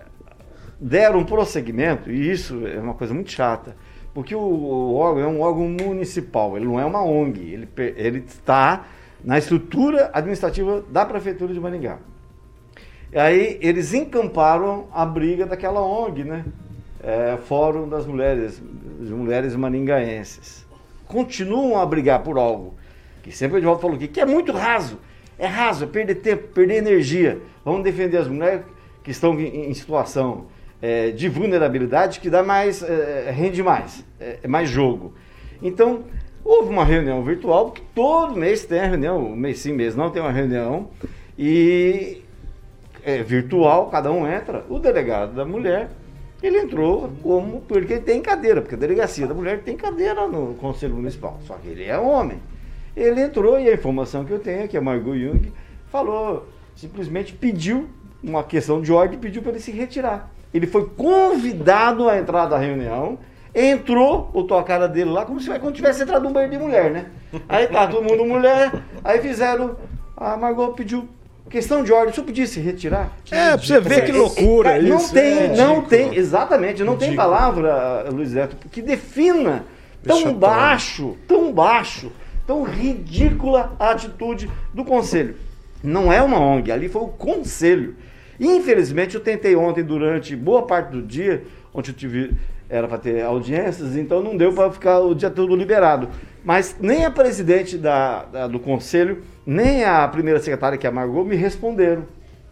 [0.85, 3.74] deram prosseguimento, e isso é uma coisa muito chata,
[4.12, 8.85] porque o, órgão é um órgão municipal, ele não é uma ONG, ele, ele está
[9.24, 11.99] na estrutura administrativa da Prefeitura de Maringá.
[13.11, 16.45] E aí eles encamparam a briga daquela ONG, né?
[17.03, 18.62] É, Fórum das Mulheres,
[19.01, 20.66] de Mulheres Maringaenses.
[21.07, 22.74] Continuam a brigar por algo
[23.22, 24.99] que sempre o Edvaldo falou aqui, que é muito raso.
[25.39, 27.41] É raso, é perder tempo, perder energia.
[27.64, 28.62] Vamos defender as mulheres
[29.03, 30.47] que estão em, em situação
[30.85, 35.14] é, de vulnerabilidade, que dá mais, é, rende mais, é, é mais jogo.
[35.62, 36.05] Então,
[36.45, 40.20] houve uma reunião virtual, porque todo mês tem a reunião, mês sim, mês não tem
[40.20, 40.91] uma reunião,
[41.39, 42.20] e
[43.03, 44.66] é, virtual, cada um entra.
[44.68, 45.89] O delegado da mulher,
[46.43, 50.97] ele entrou como, porque tem cadeira, porque a delegacia da mulher tem cadeira no Conselho
[50.97, 52.43] Municipal, só que ele é homem.
[52.95, 55.51] Ele entrou e a informação que eu tenho é que a Margot Jung
[55.91, 57.89] falou, simplesmente pediu
[58.22, 60.30] uma questão de ordem pediu para ele se retirar.
[60.55, 63.18] Ele foi convidado a entrar na reunião,
[63.52, 66.90] entrou, botou a cara dele lá, como se quando tivesse entrado num banheiro de mulher,
[66.92, 67.07] né?
[67.48, 69.76] Aí tá todo mundo mulher, aí fizeram,
[70.16, 71.09] a Margot pediu
[71.50, 73.11] questão de ordem, se eu pedisse retirar.
[73.30, 75.12] É, pra você ver que loucura Cara, não isso.
[75.12, 77.30] tem, é não tem, exatamente, não tem Ridículo.
[77.30, 79.64] palavra, Luiz Neto, que defina
[80.02, 80.38] tão Vexatório.
[80.38, 82.12] baixo, tão baixo,
[82.46, 85.36] tão ridícula a atitude do conselho.
[85.82, 87.96] Não é uma ONG, ali foi o conselho.
[88.39, 92.32] Infelizmente, eu tentei ontem, durante boa parte do dia, onde eu tive,
[92.68, 96.09] era para ter audiências, então não deu para ficar o dia todo liberado.
[96.45, 100.93] Mas nem a presidente da, da- do conselho, nem a primeira secretária, que é a
[100.93, 102.05] Margot, me responderam.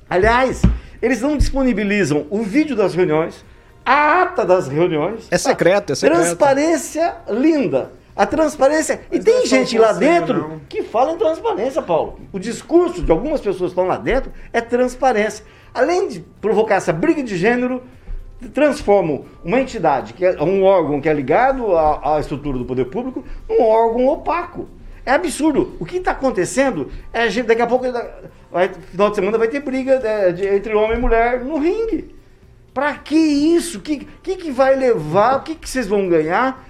[0.09, 0.63] Aliás,
[1.01, 3.45] eles não disponibilizam o vídeo das reuniões,
[3.85, 5.27] a ata das reuniões.
[5.31, 6.21] É secreto, é secreto.
[6.21, 7.91] Transparência linda.
[8.15, 9.01] A transparência.
[9.11, 10.61] e Mas tem não é gente lá dentro não.
[10.69, 12.21] que fala em transparência, Paulo.
[12.31, 15.45] O discurso de algumas pessoas que estão lá dentro é transparência.
[15.75, 17.83] Além de provocar essa briga de gênero,
[18.53, 22.87] transformam uma entidade, que é um órgão que é ligado à, à estrutura do poder
[22.87, 24.69] público, num órgão opaco.
[25.05, 25.77] É absurdo.
[25.81, 27.85] O que está acontecendo é gente, daqui a pouco,
[28.51, 32.15] vai, final de semana, vai ter briga é, de- entre homem e mulher no ringue.
[32.75, 33.79] Pra que isso?
[33.79, 35.37] O que, que, que vai levar?
[35.39, 36.65] O que, que vocês vão ganhar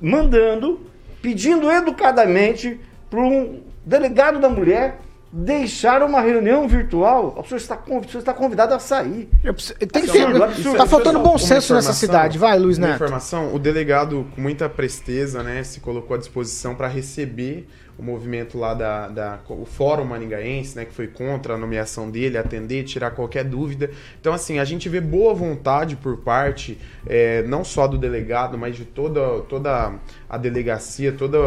[0.00, 0.80] mandando,
[1.22, 2.80] pedindo educadamente
[3.10, 5.00] para um delegado da mulher
[5.44, 7.34] deixar uma reunião virtual?
[7.38, 9.28] O senhor está, conv- o senhor está convidado a sair.
[9.42, 10.42] Tem que Absurdo, ter.
[10.42, 10.78] absurdo.
[10.78, 12.38] Tá faltando bom senso nessa cidade.
[12.38, 12.94] Vai, Luiz Neto.
[12.94, 17.68] informação, o delegado, com muita presteza, né, se colocou à disposição para receber
[17.98, 22.36] o movimento lá da, da o Fórum Maningaense, né, que foi contra a nomeação dele,
[22.36, 23.90] atender, tirar qualquer dúvida.
[24.20, 28.76] Então, assim, a gente vê boa vontade por parte, é, não só do delegado, mas
[28.76, 29.94] de toda, toda
[30.28, 31.38] a delegacia, toda,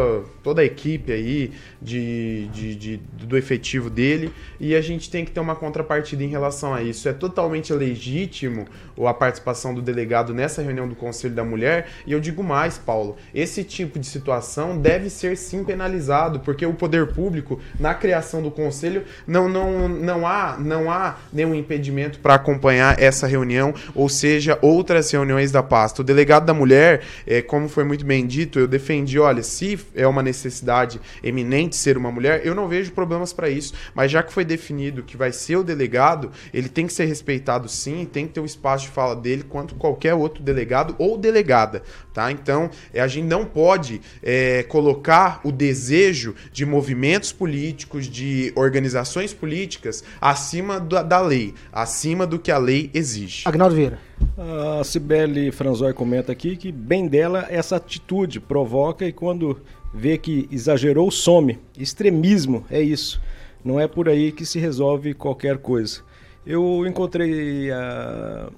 [0.42, 5.30] toda a equipe aí de, de, de, do efetivo dele, e a gente tem que
[5.30, 7.08] ter uma contrapartida em relação a isso.
[7.08, 8.66] É totalmente legítimo
[9.06, 13.16] a participação do delegado nessa reunião do Conselho da Mulher, e eu digo mais, Paulo,
[13.34, 18.50] esse tipo de situação deve ser sim penalizado, porque o poder público, na criação do
[18.50, 24.58] Conselho, não, não, não, há, não há nenhum impedimento para acompanhar essa reunião, ou seja,
[24.62, 26.02] outras reuniões da pasta.
[26.02, 30.06] O delegado da mulher, é, como foi muito bem dito, eu defendi, olha, se é
[30.06, 34.32] uma necessidade eminente ser uma mulher, eu não vejo problemas para isso, mas já que
[34.32, 38.34] foi definido que vai ser o delegado, ele tem que ser respeitado sim, tem que
[38.34, 41.82] ter o espaço de fala dele quanto qualquer outro delegado ou delegada,
[42.12, 42.30] tá?
[42.30, 49.32] Então, é, a gente não pode é, colocar o desejo de movimentos políticos, de organizações
[49.32, 53.42] políticas acima da, da lei, acima do que a lei exige.
[53.46, 53.98] Agnaldo Vieira.
[54.36, 59.60] A Cibele Franzói comenta aqui que bem dela essa atitude provoca e quando
[59.92, 61.58] vê que exagerou, some.
[61.76, 63.20] Extremismo é isso.
[63.64, 66.00] Não é por aí que se resolve qualquer coisa.
[66.46, 68.50] Eu encontrei a,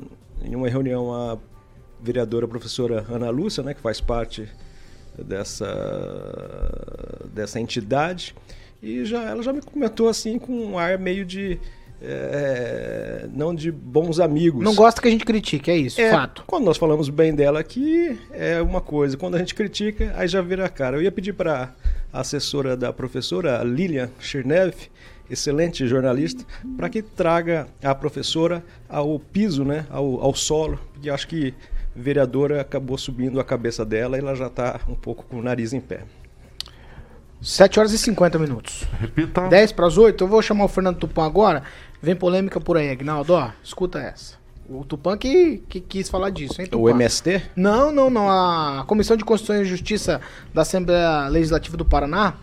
[0.45, 1.39] em uma reunião a
[2.01, 4.49] vereadora professora Ana Lúcia, né, que faz parte
[5.19, 5.67] dessa,
[7.33, 8.35] dessa entidade,
[8.83, 11.59] e já, ela já me comentou assim com um ar meio de
[12.05, 14.63] é, não de bons amigos.
[14.65, 16.43] Não gosta que a gente critique, é isso, É, fato.
[16.47, 19.17] Quando nós falamos bem dela aqui, é uma coisa.
[19.17, 20.97] Quando a gente critica, aí já vira a cara.
[20.97, 21.73] Eu ia pedir para
[22.13, 24.75] a assessora da professora, Lilian Chernev,
[25.31, 26.45] excelente jornalista,
[26.77, 31.55] para que traga a professora ao piso, né, ao, ao solo, porque acho que
[31.95, 35.73] vereadora acabou subindo a cabeça dela e ela já está um pouco com o nariz
[35.73, 36.05] em pé.
[37.41, 38.85] 7 horas e 50 minutos.
[39.01, 39.49] Repita.
[39.49, 41.65] 10 para as 8, eu vou chamar o Fernando Tupan agora.
[42.01, 44.41] Vem polêmica por aí, Agnaldo, ó, escuta essa.
[44.69, 46.83] O Tupan que, que quis falar disso, hein, Tupan?
[46.83, 47.43] O MST?
[47.57, 48.31] Não, não, não.
[48.31, 50.21] A Comissão de Constituição e Justiça
[50.55, 52.35] da Assembleia Legislativa do Paraná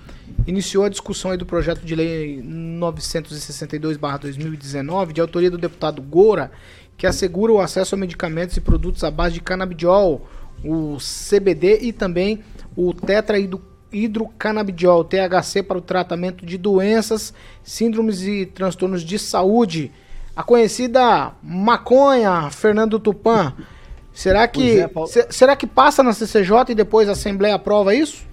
[0.45, 6.52] iniciou a discussão aí do projeto de lei 962-2019, de autoria do deputado Goura,
[7.00, 10.28] que assegura o acesso a medicamentos e produtos à base de canabidiol,
[10.64, 12.43] o CBD e também
[12.76, 17.34] o tetrahidrocanabidiol, THC, para o tratamento de doenças,
[17.64, 19.91] síndromes e transtornos de saúde.
[20.36, 23.54] A conhecida maconha, Fernando Tupan.
[24.14, 25.10] Será que, é, Paulo.
[25.10, 28.28] se- será que passa na CCJ e depois a Assembleia aprova isso?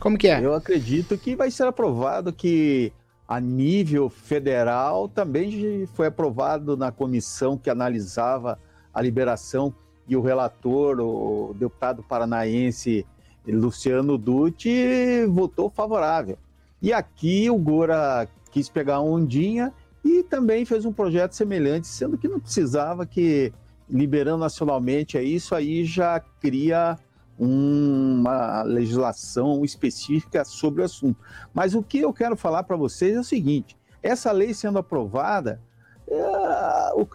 [0.00, 0.44] Como que é?
[0.44, 2.92] Eu acredito que vai ser aprovado que
[3.28, 8.58] a nível federal também foi aprovado na comissão que analisava
[8.92, 9.74] a liberação
[10.08, 13.04] e o relator, o deputado paranaense
[13.46, 16.38] Luciano Dutti, votou favorável.
[16.80, 22.16] E aqui o Gora quis pegar a ondinha e também fez um projeto semelhante, sendo
[22.16, 23.52] que não precisava que
[23.90, 26.98] liberando nacionalmente é isso aí já cria
[27.38, 31.18] uma legislação específica sobre o assunto.
[31.54, 35.60] Mas o que eu quero falar para vocês é o seguinte: essa lei sendo aprovada,
[36.08, 37.06] é, o,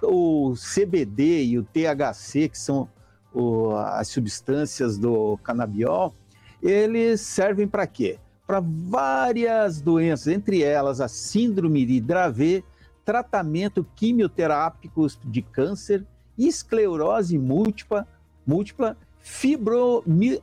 [0.51, 2.87] o CBD e o THC, que são
[3.33, 6.13] o- as substâncias do canabiol,
[6.61, 8.17] eles servem para quê?
[8.47, 12.63] Para várias doenças, entre elas a síndrome de Dravet,
[13.03, 16.05] tratamento quimioterápico de câncer,
[16.37, 18.07] esclerose múltipla,
[18.45, 20.35] múltipla fibromialgia,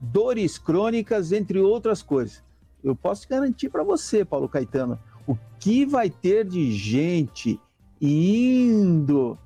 [0.00, 2.42] dores crônicas, entre outras coisas.
[2.82, 7.60] Eu posso garantir para você, Paulo Caetano, o que vai ter de gente
[8.00, 9.36] indo,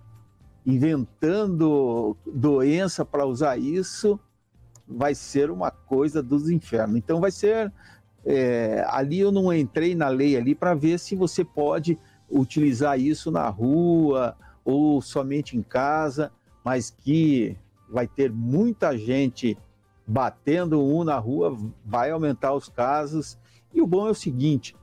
[0.65, 4.21] inventando doença para usar isso,
[4.87, 6.97] vai ser uma coisa dos infernos.
[6.97, 7.73] Então vai ser
[8.25, 11.99] é, ali eu não entrei na lei ali para ver se você pode
[12.31, 16.33] utilizar isso na rua ou somente em casa,
[16.67, 17.57] mas que
[17.89, 19.57] vai ter muita gente
[20.05, 23.39] batendo um na rua, vai aumentar os casos.
[23.73, 24.75] E o bom é o seguinte: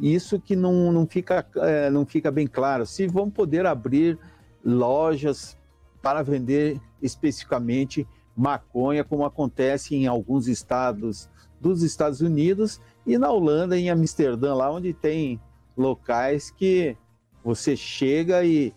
[0.00, 2.84] isso que não, não, fica, eh, não fica bem claro.
[2.86, 4.18] Se vão poder abrir
[4.64, 5.56] lojas
[6.02, 8.04] para vender especificamente
[8.36, 11.30] maconha, como acontece em alguns estados
[11.60, 15.40] dos Estados Unidos e na Holanda, em Amsterdã, lá onde tem
[15.76, 16.96] locais que
[17.44, 18.74] você chega e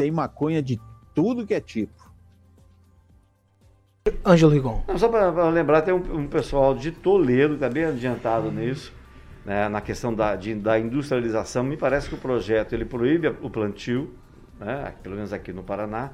[0.00, 0.80] tem maconha de
[1.14, 1.92] tudo que é tipo.
[4.24, 4.82] Ângelo Rigon.
[4.88, 8.94] Não, só para lembrar, tem um, um pessoal de Toledo que está bem adiantado nisso,
[9.44, 11.62] né, na questão da, de- da industrialização.
[11.62, 14.14] Me parece que o projeto ele proíbe o plantio,
[14.58, 16.12] né, pelo menos aqui no Paraná,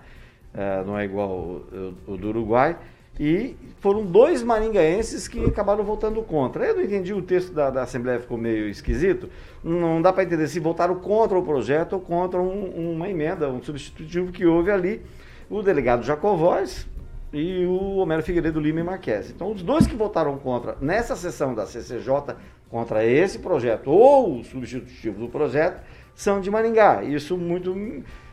[0.53, 2.76] eh, não é igual o, o- o do Uruguai,
[3.18, 6.66] E foram dois maringaenses que acabaram votando contra.
[6.66, 9.28] Eu não entendi o texto da, da Assembleia, ficou meio esquisito.
[9.64, 13.62] Não dá para entender se votaram contra o projeto ou contra um- uma emenda, um
[13.62, 15.02] substitutivo que houve ali.
[15.48, 16.86] O delegado Jacovóis
[17.32, 19.30] e o Homero Figueiredo Lima e Marques.
[19.30, 22.34] Então, os dois que votaram contra nessa sessão da CCJ
[22.70, 25.80] contra esse projeto ou o substitutivo do projeto
[26.14, 27.02] são de Maringá.
[27.02, 27.74] Isso muito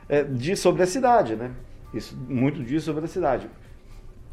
[0.10, 1.52] é, diz sobre a cidade, né?
[1.94, 3.48] Isso muito diz sobre a cidade.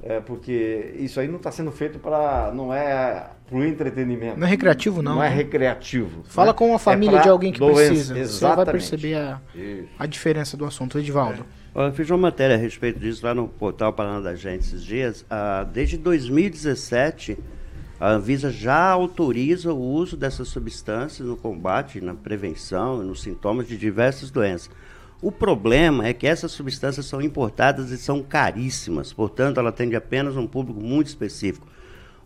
[0.03, 2.51] É, porque isso aí não está sendo feito para.
[2.55, 4.39] não é para o entretenimento.
[4.39, 5.37] Não é recreativo, não, Não é né?
[5.37, 6.23] recreativo.
[6.25, 6.53] Fala né?
[6.55, 7.77] com a É família pra de alguém que doença.
[7.89, 8.15] precisa.
[8.15, 8.71] Você vai Exatamente.
[8.73, 9.89] perceber a, Isso.
[9.99, 10.99] a diferença do assunto.
[10.99, 11.45] Edivaldo.
[11.75, 14.83] Ó, Eu fiz uma matéria a respeito disso lá no portal Paraná da Gente esses
[14.83, 15.25] dias.
[15.29, 17.37] Ah, desde 2017,
[17.99, 23.69] a Anvisa já autoriza o uso dessas substâncias no combate, na prevenção e nos sintomas
[23.69, 24.71] de diversas doenças.
[25.23, 30.35] O problema é que essas substâncias são importadas e são caríssimas, portanto, ela atende apenas
[30.37, 31.67] um público muito específico.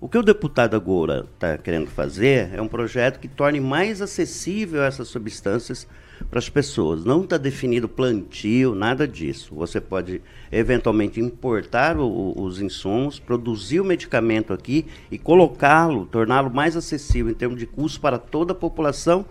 [0.01, 4.82] O que o deputado Agora está querendo fazer é um projeto que torne mais acessível
[4.82, 5.88] essas substâncias
[6.30, 7.05] para as pessoas.
[7.05, 9.55] Não está definido plantio, nada disso.
[9.55, 10.20] Você pode
[10.53, 17.34] eventualmente importar o- os insumos, produzir o medicamento aqui e colocá-lo, torná-lo mais acessível em
[17.34, 19.24] termos de custo para toda a população,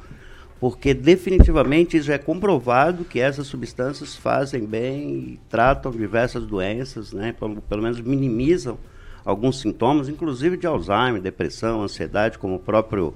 [0.63, 7.35] porque definitivamente isso é comprovado que essas substâncias fazem bem e tratam diversas doenças, né?
[7.37, 8.77] pelo, pelo menos minimizam
[9.25, 13.13] alguns sintomas, inclusive de Alzheimer, depressão, ansiedade, como o próprio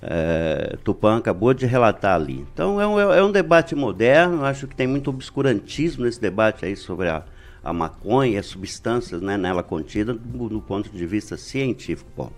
[0.00, 2.46] eh, Tupã acabou de relatar ali.
[2.50, 6.74] Então é um, é um debate moderno, acho que tem muito obscurantismo nesse debate aí
[6.74, 7.22] sobre a,
[7.62, 12.32] a maconha e as substâncias né, nela contidas do, do ponto de vista científico, Paulo.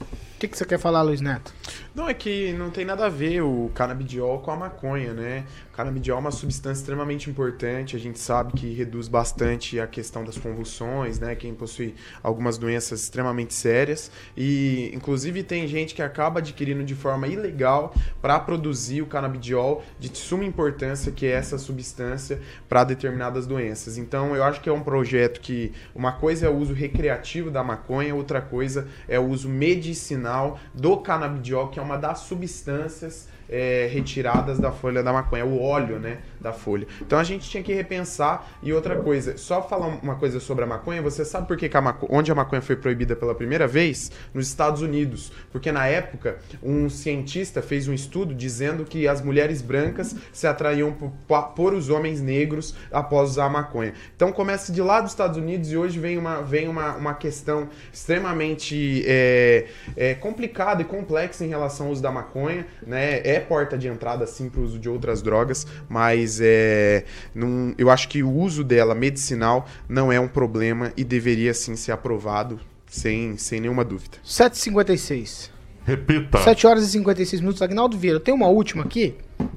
[0.00, 1.52] O que, que você quer falar, Luiz Neto?
[1.92, 5.44] Não, é que não tem nada a ver o canabidiol com a maconha, né?
[5.72, 10.24] O canabidiol é uma substância extremamente importante, a gente sabe que reduz bastante a questão
[10.24, 11.34] das convulsões, né?
[11.34, 17.26] Quem possui algumas doenças extremamente sérias e, inclusive, tem gente que acaba adquirindo de forma
[17.26, 23.98] ilegal para produzir o canabidiol de suma importância, que é essa substância para determinadas doenças.
[23.98, 27.64] Então, eu acho que é um projeto que uma coisa é o uso recreativo da
[27.64, 33.88] maconha, outra coisa é o uso medicinal do canabidiol, que é uma das substâncias é,
[33.92, 36.86] retiradas da folha da maconha, o óleo, né, da folha.
[37.00, 40.66] Então a gente tinha que repensar e outra coisa, só falar uma coisa sobre a
[40.66, 42.06] maconha, você sabe por que, que a maco...
[42.10, 44.10] onde a maconha foi proibida pela primeira vez?
[44.32, 49.60] Nos Estados Unidos, porque na época um cientista fez um estudo dizendo que as mulheres
[49.62, 53.92] brancas se atraíam por, por os homens negros após usar a maconha.
[54.14, 57.68] Então começa de lá dos Estados Unidos e hoje vem uma, vem uma, uma questão
[57.92, 59.66] extremamente é,
[59.96, 63.20] é, complicada e complexa em relação ao uso da maconha, né?
[63.24, 67.90] É porta de entrada sim para o uso de outras drogas, mas é, não, eu
[67.90, 72.60] acho que o uso dela medicinal não é um problema e deveria sim ser aprovado
[72.86, 74.18] sem, sem nenhuma dúvida.
[74.22, 75.50] 7h56.
[75.84, 76.38] Repita.
[76.38, 77.62] 7 horas e 56 minutos.
[77.62, 79.14] Agnaldo Vieira, tem uma última aqui.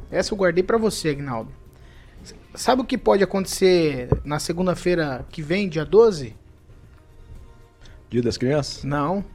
[0.10, 1.52] Essa eu guardei pra você, Agnaldo.
[2.56, 6.36] Sabe o que pode acontecer na segunda-feira que vem, dia 12?
[8.10, 8.84] Dia das Crianças?
[8.84, 9.26] Não.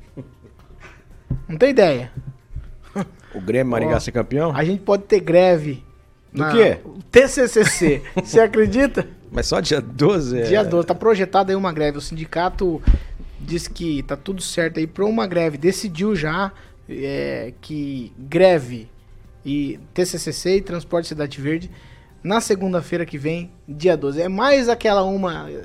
[1.49, 2.13] Não tem ideia.
[3.35, 4.55] O Grêmio Maringá Ó, ser campeão?
[4.55, 5.85] A gente pode ter greve.
[6.33, 6.79] Do quê?
[7.11, 8.03] TCCC.
[8.23, 9.09] Você acredita?
[9.31, 10.41] Mas só dia 12?
[10.41, 10.43] É...
[10.43, 10.87] Dia 12.
[10.87, 11.99] Tá projetada aí uma greve.
[11.99, 12.83] O sindicato
[13.41, 15.59] diz que tá tudo certo aí pra uma greve.
[15.59, 16.53] Decidiu já
[16.89, 18.89] é, que greve
[19.45, 21.71] e TCCC e Transporte Cidade Verde
[22.23, 24.21] na segunda-feira que vem, dia 12.
[24.21, 25.63] É mais aquela uma eh,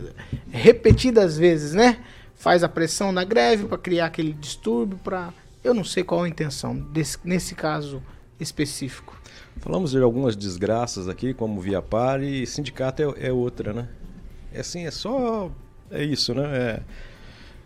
[0.51, 1.97] repetidas vezes, né?
[2.35, 5.33] Faz a pressão na greve pra criar aquele distúrbio para
[5.63, 8.03] eu não sei qual a intenção desse, nesse caso
[8.39, 9.17] específico.
[9.59, 13.87] Falamos de algumas desgraças aqui, como Via Par, e sindicato é, é outra, né?
[14.53, 15.49] É assim, é só.
[15.89, 16.43] É isso, né?
[16.53, 16.79] É-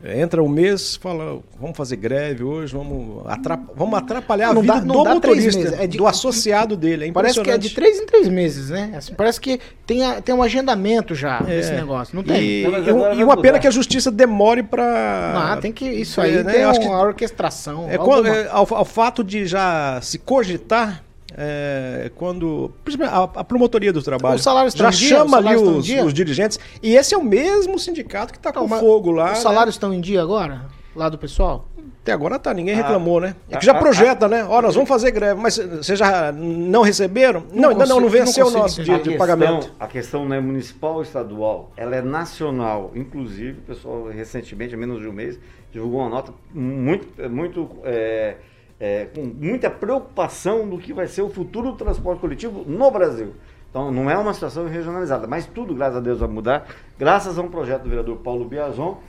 [0.03, 4.61] é, entra um mês, fala, vamos fazer greve hoje, vamos, atrap- vamos atrapalhar Não a
[4.61, 7.07] vida dá- não do dá três motorista, meses, é de- do associado dele.
[7.07, 8.93] É Parece que é de três em três meses, né?
[8.95, 11.57] Assim, parece que tem, a- tem um agendamento já É.
[11.57, 12.15] esse negócio.
[12.15, 12.39] Não tem?
[12.39, 13.37] E, e- e uma mudar.
[13.41, 15.53] pena que a justiça demore para.
[15.53, 15.85] Ah, tem que.
[15.89, 16.51] Isso aí É, né?
[16.53, 17.89] tem Eu acho uma que- orquestração.
[17.89, 21.03] É, alguma- quando- é, ao, ao fato de já se cogitar
[21.35, 26.59] é, quando principalmente a, a promotoria do trabalho já chama Os ali os, os dirigentes
[26.81, 29.25] e esse é o mesmo sindicato que está com Não, fogo lá.
[29.25, 29.35] Os né?
[29.35, 30.65] salários estão em dia agora?
[30.95, 31.67] Lá do pessoal?
[32.01, 33.35] Até agora tá, ninguém Ah, reclamou, né?
[33.49, 34.45] É ah, que já ah, projeta, né?
[34.45, 37.43] Ó, nós vamos fazer greve, mas vocês já não receberam?
[37.51, 39.71] Não, ainda não, consigo- não venceu o não nosso dia de pagamento.
[39.77, 42.91] a questão não é municipal ou estadual, ela é nacional.
[42.95, 45.37] Inclusive, o pessoal recentemente, há menos de um mês,
[45.71, 48.37] divulgou uma nota muito, muito é,
[48.79, 53.33] é, com muita preocupação do que vai ser o futuro do transporte coletivo no Brasil.
[53.69, 56.67] Então não é uma situação regionalizada, mas tudo, graças a Deus, vai mudar,
[56.97, 58.99] graças a um projeto do vereador Paulo Biazon,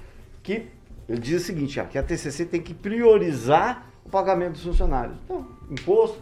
[0.42, 0.66] que
[1.08, 5.16] ele diz o seguinte, ah, que a TCC tem que priorizar o pagamento dos funcionários.
[5.24, 6.18] Então, imposto,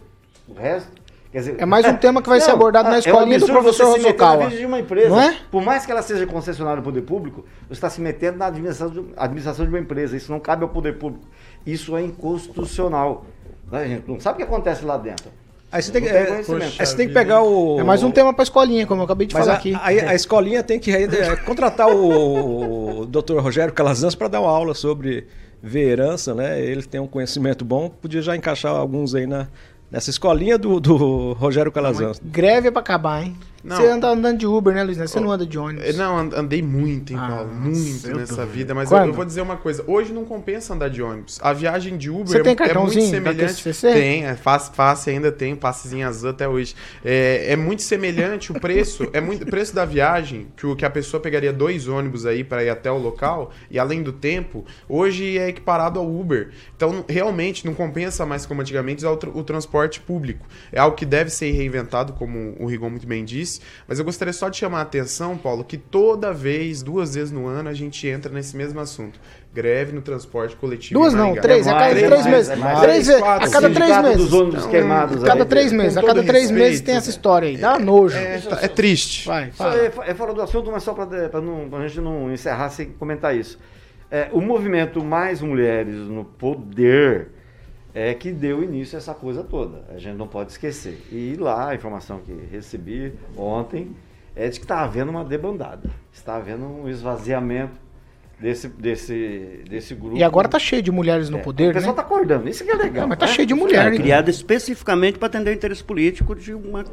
[0.47, 1.07] o resto.
[1.31, 3.99] Dizer, É mais um tema que vai ser abordado na é escolinha do absurdo professor
[3.99, 5.09] você de uma empresa.
[5.09, 5.37] Não é?
[5.51, 8.89] Por mais que ela seja concessionária do poder público, você está se metendo na administração
[8.89, 10.15] de, administração de uma empresa.
[10.15, 11.25] Isso não cabe ao poder público.
[11.65, 13.25] Isso é inconstitucional.
[13.71, 15.31] Né, A gente não sabe o que acontece lá dentro.
[15.69, 16.75] Aí você tem que, é, conhecimento.
[16.79, 17.77] aí você tem que pegar o.
[17.79, 19.73] É mais um tema pra escolinha, como eu acabei de Mas falar a, aqui.
[19.73, 23.39] a, a escolinha tem que é, contratar o, Dr.
[23.39, 25.27] Rogério Calazans para dar uma aula sobre
[25.61, 26.61] ver herança, né?
[26.61, 29.49] Ele tem um conhecimento bom, podia já encaixar alguns aí na,
[29.91, 32.21] nessa escolinha do, do Rogério Calazans.
[32.23, 33.35] Greve é pra acabar, hein?
[33.67, 33.75] Não.
[33.75, 34.97] Você anda andando de Uber, né, Luiz?
[34.97, 35.95] Você não anda de É, ônibus.
[35.97, 37.53] Não, and- andei muito, hein, Ah, Paulo?
[37.53, 38.73] nossa, Muito nessa vida.
[38.73, 39.83] Mas eu, eu vou dizer uma coisa.
[39.85, 41.37] Hoje não compensa andar de ônibus.
[41.41, 43.63] A viagem de Uber é, é muito semelhante.
[43.81, 46.75] Tem, é face, face ainda tem, passezinho azul até hoje.
[47.03, 49.07] É, é muito semelhante o preço.
[49.11, 52.43] é muito o preço da viagem, que, o, que a pessoa pegaria dois ônibus aí
[52.43, 56.51] para ir até o local, e além do tempo, hoje é equiparado ao Uber.
[56.75, 60.45] Então, não- realmente, não compensa mais como antigamente usar o, o transporte público.
[60.71, 63.56] É algo que deve ser reinventado, como o Rigon muito bem disse.
[63.87, 67.47] Mas eu gostaria só de chamar a atenção, Paulo, que toda vez, duas vezes no
[67.47, 69.19] ano, a gente entra nesse mesmo assunto.
[69.53, 70.99] Greve no transporte coletivo.
[70.99, 71.41] Duas não, Maringá.
[71.41, 71.67] três.
[71.67, 72.49] A cada três é mais, meses.
[72.51, 72.79] é mais.
[72.81, 73.23] Três vezes.
[73.23, 74.17] A cada três Sindicato meses.
[74.23, 75.23] dos ônibus Então, queimados.
[75.23, 75.49] Cada aí.
[75.49, 75.97] três meses.
[75.97, 77.57] A cada três respeito, meses tem essa história aí.
[77.57, 78.15] Dá nojo.
[78.17, 79.25] É, tá- é triste.
[79.27, 79.45] Vai,
[80.05, 83.57] é, é fora do assunto, mas só para a gente não encerrar sem comentar isso.
[84.11, 87.29] É, o movimento Mais Mulheres no Poder
[87.99, 89.83] é que deu início a essa coisa toda.
[89.89, 91.01] A gente não pode esquecer.
[91.11, 93.95] E lá, a informação que recebi ontem
[94.35, 95.89] é de que está havendo uma debandada.
[96.13, 97.79] Está havendo um esvaziamento
[98.39, 100.15] desse, desse, desse grupo.
[100.15, 102.01] E agora tá cheio de mulheres no É, poder, O pessoal né?
[102.01, 102.47] está acordando.
[102.47, 103.01] Isso que é legal.
[103.01, 103.31] Não, mas tá né?
[103.31, 103.99] cheio de É, mulher, hein?
[103.99, 106.85] criada especificamente para atender o interesse político de uma.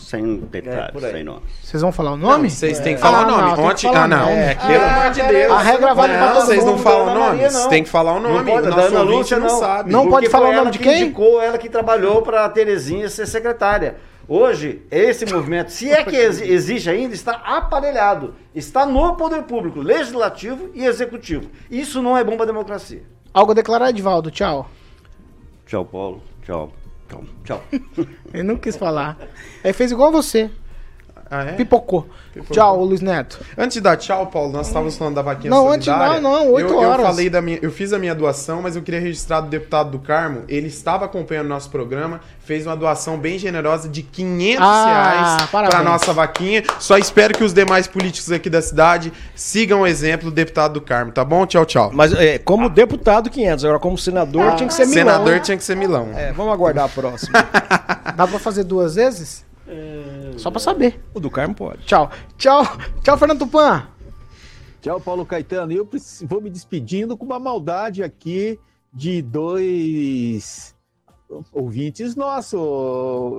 [0.00, 1.12] Sem detalhes, aí.
[1.12, 1.42] sem nomes.
[1.62, 2.50] Vocês vão falar o nome?
[2.50, 3.42] Vocês têm que falar Ah, o nome.
[3.56, 4.18] não, Ontem, falar ah, não.
[4.20, 4.32] nome.
[4.32, 5.52] É, Ah, pelo amor de Deus.
[5.52, 7.48] a regra vale pra Não, todo Vocês não falam o nome.
[7.50, 7.68] não.
[7.68, 8.50] Tem que falar o Não nome.
[8.50, 9.58] pode, o nosso Dona ouvinte Lúcia não, não.
[9.58, 9.90] sabe.
[9.92, 11.02] Não pode falar o nome de que quem?
[11.04, 13.96] indicou, ela que trabalhou para a Terezinha ser secretária.
[14.28, 18.34] Hoje, esse movimento, se é que exi- existe ainda, está aparelhado.
[18.54, 21.50] Está no poder público, legislativo e executivo.
[21.70, 23.02] Isso não é bom para a democracia.
[23.34, 24.30] Algo a declarar, Edvaldo?
[24.30, 24.68] Tchau.
[25.66, 26.22] Tchau, Paulo.
[26.44, 26.70] Tchau.
[27.12, 27.24] Tchau.
[27.44, 27.64] Tchau.
[28.32, 29.18] Ele não quis falar.
[29.62, 30.50] Ele fez igual você.
[31.34, 31.52] Ah, é?
[31.52, 32.06] Pipocou.
[32.50, 33.40] Tchau, Luiz Neto.
[33.56, 36.20] Antes de dar tchau, Paulo, nós estávamos falando da vaquinha Não, antes- solidária.
[36.20, 36.98] não, não, oito eu, horas.
[37.00, 39.90] Eu falei da minha, eu fiz a minha doação, mas eu queria registrar do deputado
[39.90, 40.42] do Carmo.
[40.46, 44.84] Ele estava acompanhando nosso programa, fez uma doação bem generosa de 500 Ah,
[45.38, 46.62] reais para nossa vaquinha.
[46.78, 50.80] Só espero que os demais políticos aqui da cidade sigam o exemplo do deputado do
[50.82, 51.46] Carmo, tá bom?
[51.46, 51.90] Tchau, tchau.
[51.94, 54.94] Mas é, como deputado 500, agora como senador tinha que ser milão.
[55.06, 55.40] Senador né?
[55.40, 56.10] tinha que ser Milão.
[56.14, 57.32] É, vamos aguardar a próxima.
[58.14, 59.44] Dá pra fazer duas vezes?
[60.36, 61.02] Só pra saber.
[61.14, 61.84] o do Carmo pode.
[61.84, 62.10] Tchau.
[62.36, 62.62] Tchau.
[63.02, 63.86] Tchau, Fernando Tupan.
[64.80, 65.72] Tchau, Paulo Caetano.
[65.72, 65.88] Eu
[66.22, 68.58] vou me despedindo com uma maldade aqui
[68.92, 70.74] de dois
[71.52, 72.60] ouvintes nossos.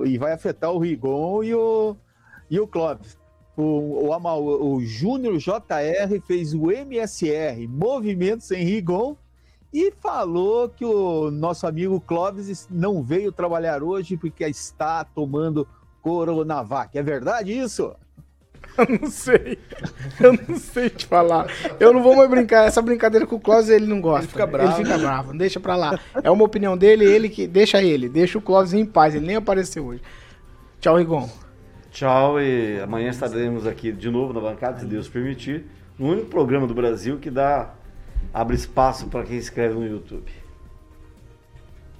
[0.06, 1.96] E vai afetar o Rigon e o,
[2.50, 3.16] e o Clóvis.
[3.56, 9.16] O, o, o Júnior JR fez o MSR, Movimento Sem Rigon,
[9.72, 15.66] e falou que o nosso amigo Clóvis não veio trabalhar hoje porque está tomando
[16.04, 16.98] Coronavac.
[16.98, 17.96] É verdade isso?
[18.76, 19.58] Eu não sei.
[20.20, 21.46] Eu não sei te falar.
[21.80, 22.66] Eu não vou mais brincar.
[22.66, 24.24] Essa brincadeira com o Clóvis ele não gosta.
[24.24, 24.76] Ele fica bravo.
[24.76, 25.38] Ele fica bravo.
[25.38, 25.98] Deixa pra lá.
[26.22, 27.46] É uma opinião dele, ele que.
[27.46, 28.06] Deixa ele.
[28.06, 29.14] Deixa o Clóvis em paz.
[29.14, 30.02] Ele nem apareceu hoje.
[30.78, 31.26] Tchau, Rigon.
[31.90, 35.64] Tchau e amanhã estaremos aqui de novo na bancada, se Deus permitir,
[35.98, 37.72] no único programa do Brasil que dá
[38.32, 40.30] abre espaço para quem escreve no YouTube.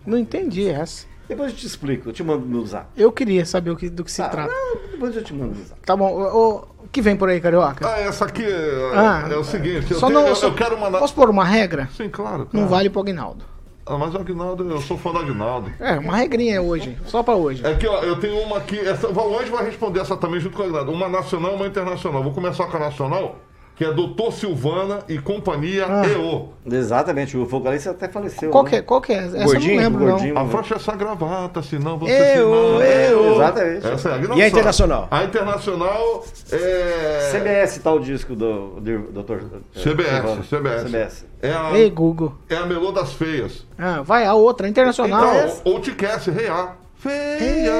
[0.04, 1.06] Não entendi essa.
[1.28, 2.86] Depois eu te explico, eu te mando no zap.
[2.96, 4.52] Eu queria saber o que, do que se Tá, trata.
[4.52, 5.80] não, depois eu te mando no zap.
[5.80, 6.12] Tá bom.
[6.12, 7.88] O, o- o que vem por aí, Carioca?
[7.88, 9.26] Ah, essa aqui é, Ah.
[9.30, 10.90] é o seguinte, eu, Só tenho- não- eu- só- eu quero uma...
[10.90, 11.88] na- Posso pôr uma regra?
[11.96, 12.40] Sim, claro.
[12.40, 12.68] Não claro.
[12.68, 13.44] vale pro Aguinaldo.
[13.86, 15.70] Ah, mas o Aguinaldo, eu sou fã do Aguinaldo.
[15.78, 16.96] É, uma regrinha hoje.
[17.06, 17.64] Só pra hoje.
[17.66, 20.62] É que ó, eu tenho uma aqui, essa, o vai responder essa também junto com
[20.62, 20.90] a Aguinaldo.
[20.90, 22.22] Uma nacional e uma internacional.
[22.22, 23.36] Vou começar com a nacional,
[23.76, 26.06] que é Doutor Silvana e Companhia Ah.
[26.06, 26.50] EO.
[26.70, 28.50] Exatamente, o vocalista até faleceu.
[28.50, 28.70] Qual né?
[28.70, 28.82] que é?
[28.82, 29.16] Qual que é?
[29.16, 30.34] Essa Gordinho, eu não lembro, gordinho.
[30.34, 30.42] não.
[30.42, 32.82] Afrocha essa gravata, senão você Eu, se não...
[32.82, 33.34] eu.
[33.34, 33.86] Exatamente.
[33.86, 35.08] Essa é a E a internacional?
[35.10, 37.30] A internacional é...
[37.32, 39.38] CBS, tal disco do, do Dr.
[39.74, 40.82] CBS, CBS.
[40.84, 41.24] CBS.
[41.42, 42.32] É a, Ei, Google.
[42.48, 43.66] é a Melô das Feias.
[43.76, 45.34] Ah, vai, a outra, a internacional.
[45.34, 46.68] Então, ou Ticast, Reia.
[46.96, 47.72] Feia.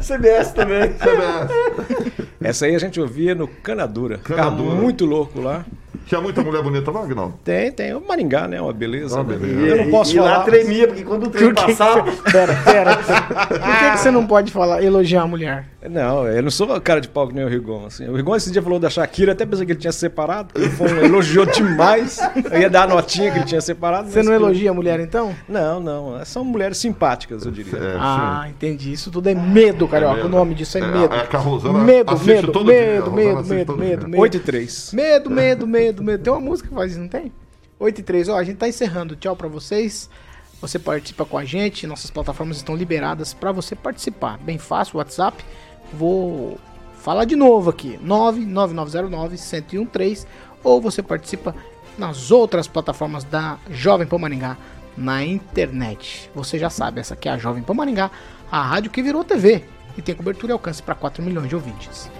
[0.00, 0.92] CBS também.
[0.92, 2.27] CBS.
[2.40, 4.18] Essa aí a gente ouvia no Canadura.
[4.18, 4.74] Ficava Canadura.
[4.76, 5.64] muito louco lá.
[6.08, 7.34] Tinha muita mulher bonita lá, Aguinaldo?
[7.44, 7.94] Tem, tem.
[7.94, 8.60] O Maringá, né?
[8.60, 9.20] Uma beleza.
[9.20, 9.36] Uma né?
[9.38, 9.66] beleza.
[9.76, 10.38] Eu não posso e falar.
[10.38, 12.10] lá tremia, porque quando o trem que passava.
[12.32, 12.96] Pera, pera.
[12.96, 15.66] Por que, que você não pode falar, elogiar a mulher?
[15.88, 17.86] Não, eu não sou cara de pau que nem o Rigon.
[17.86, 18.08] Assim.
[18.08, 20.48] O Rigon esse dia falou da Shakira, até pensei que ele tinha separado.
[20.54, 22.18] Ele foi, elogiou demais.
[22.50, 24.08] Eu ia dar a notinha que ele tinha separado.
[24.10, 25.34] Você não que- elogia a mulher, então?
[25.48, 26.24] Não, não.
[26.24, 27.78] São mulheres simpáticas, eu diria.
[27.78, 28.92] É, Ah, entendi.
[28.92, 30.24] Isso tudo é medo, carioca.
[30.24, 31.14] O nome disso é É, medo.
[31.14, 34.08] é a Rosana Medo, medo, medo, medo, medo, todo medo, dia.
[34.08, 34.20] medo.
[34.22, 34.90] 8 e 3.
[34.92, 36.22] Medo, medo, medo, medo.
[36.22, 37.32] Tem uma música que faz isso, não tem?
[37.78, 38.28] 8 e 3.
[38.28, 39.16] Ó, a gente tá encerrando.
[39.16, 40.10] Tchau pra vocês.
[40.60, 41.86] Você participa com a gente.
[41.86, 44.38] Nossas plataformas estão liberadas pra você participar.
[44.38, 45.44] Bem fácil, WhatsApp.
[45.92, 46.58] Vou
[46.98, 47.98] falar de novo aqui.
[48.04, 50.26] 99909-1013.
[50.64, 51.54] Ou você participa
[51.96, 54.58] nas outras plataformas da Jovem Pan Maringá
[54.96, 56.30] na internet.
[56.34, 58.10] Você já sabe, essa aqui é a Jovem Pan Maringá,
[58.50, 59.64] a rádio que virou TV
[59.96, 62.10] e tem cobertura e alcance para 4 milhões de ouvintes.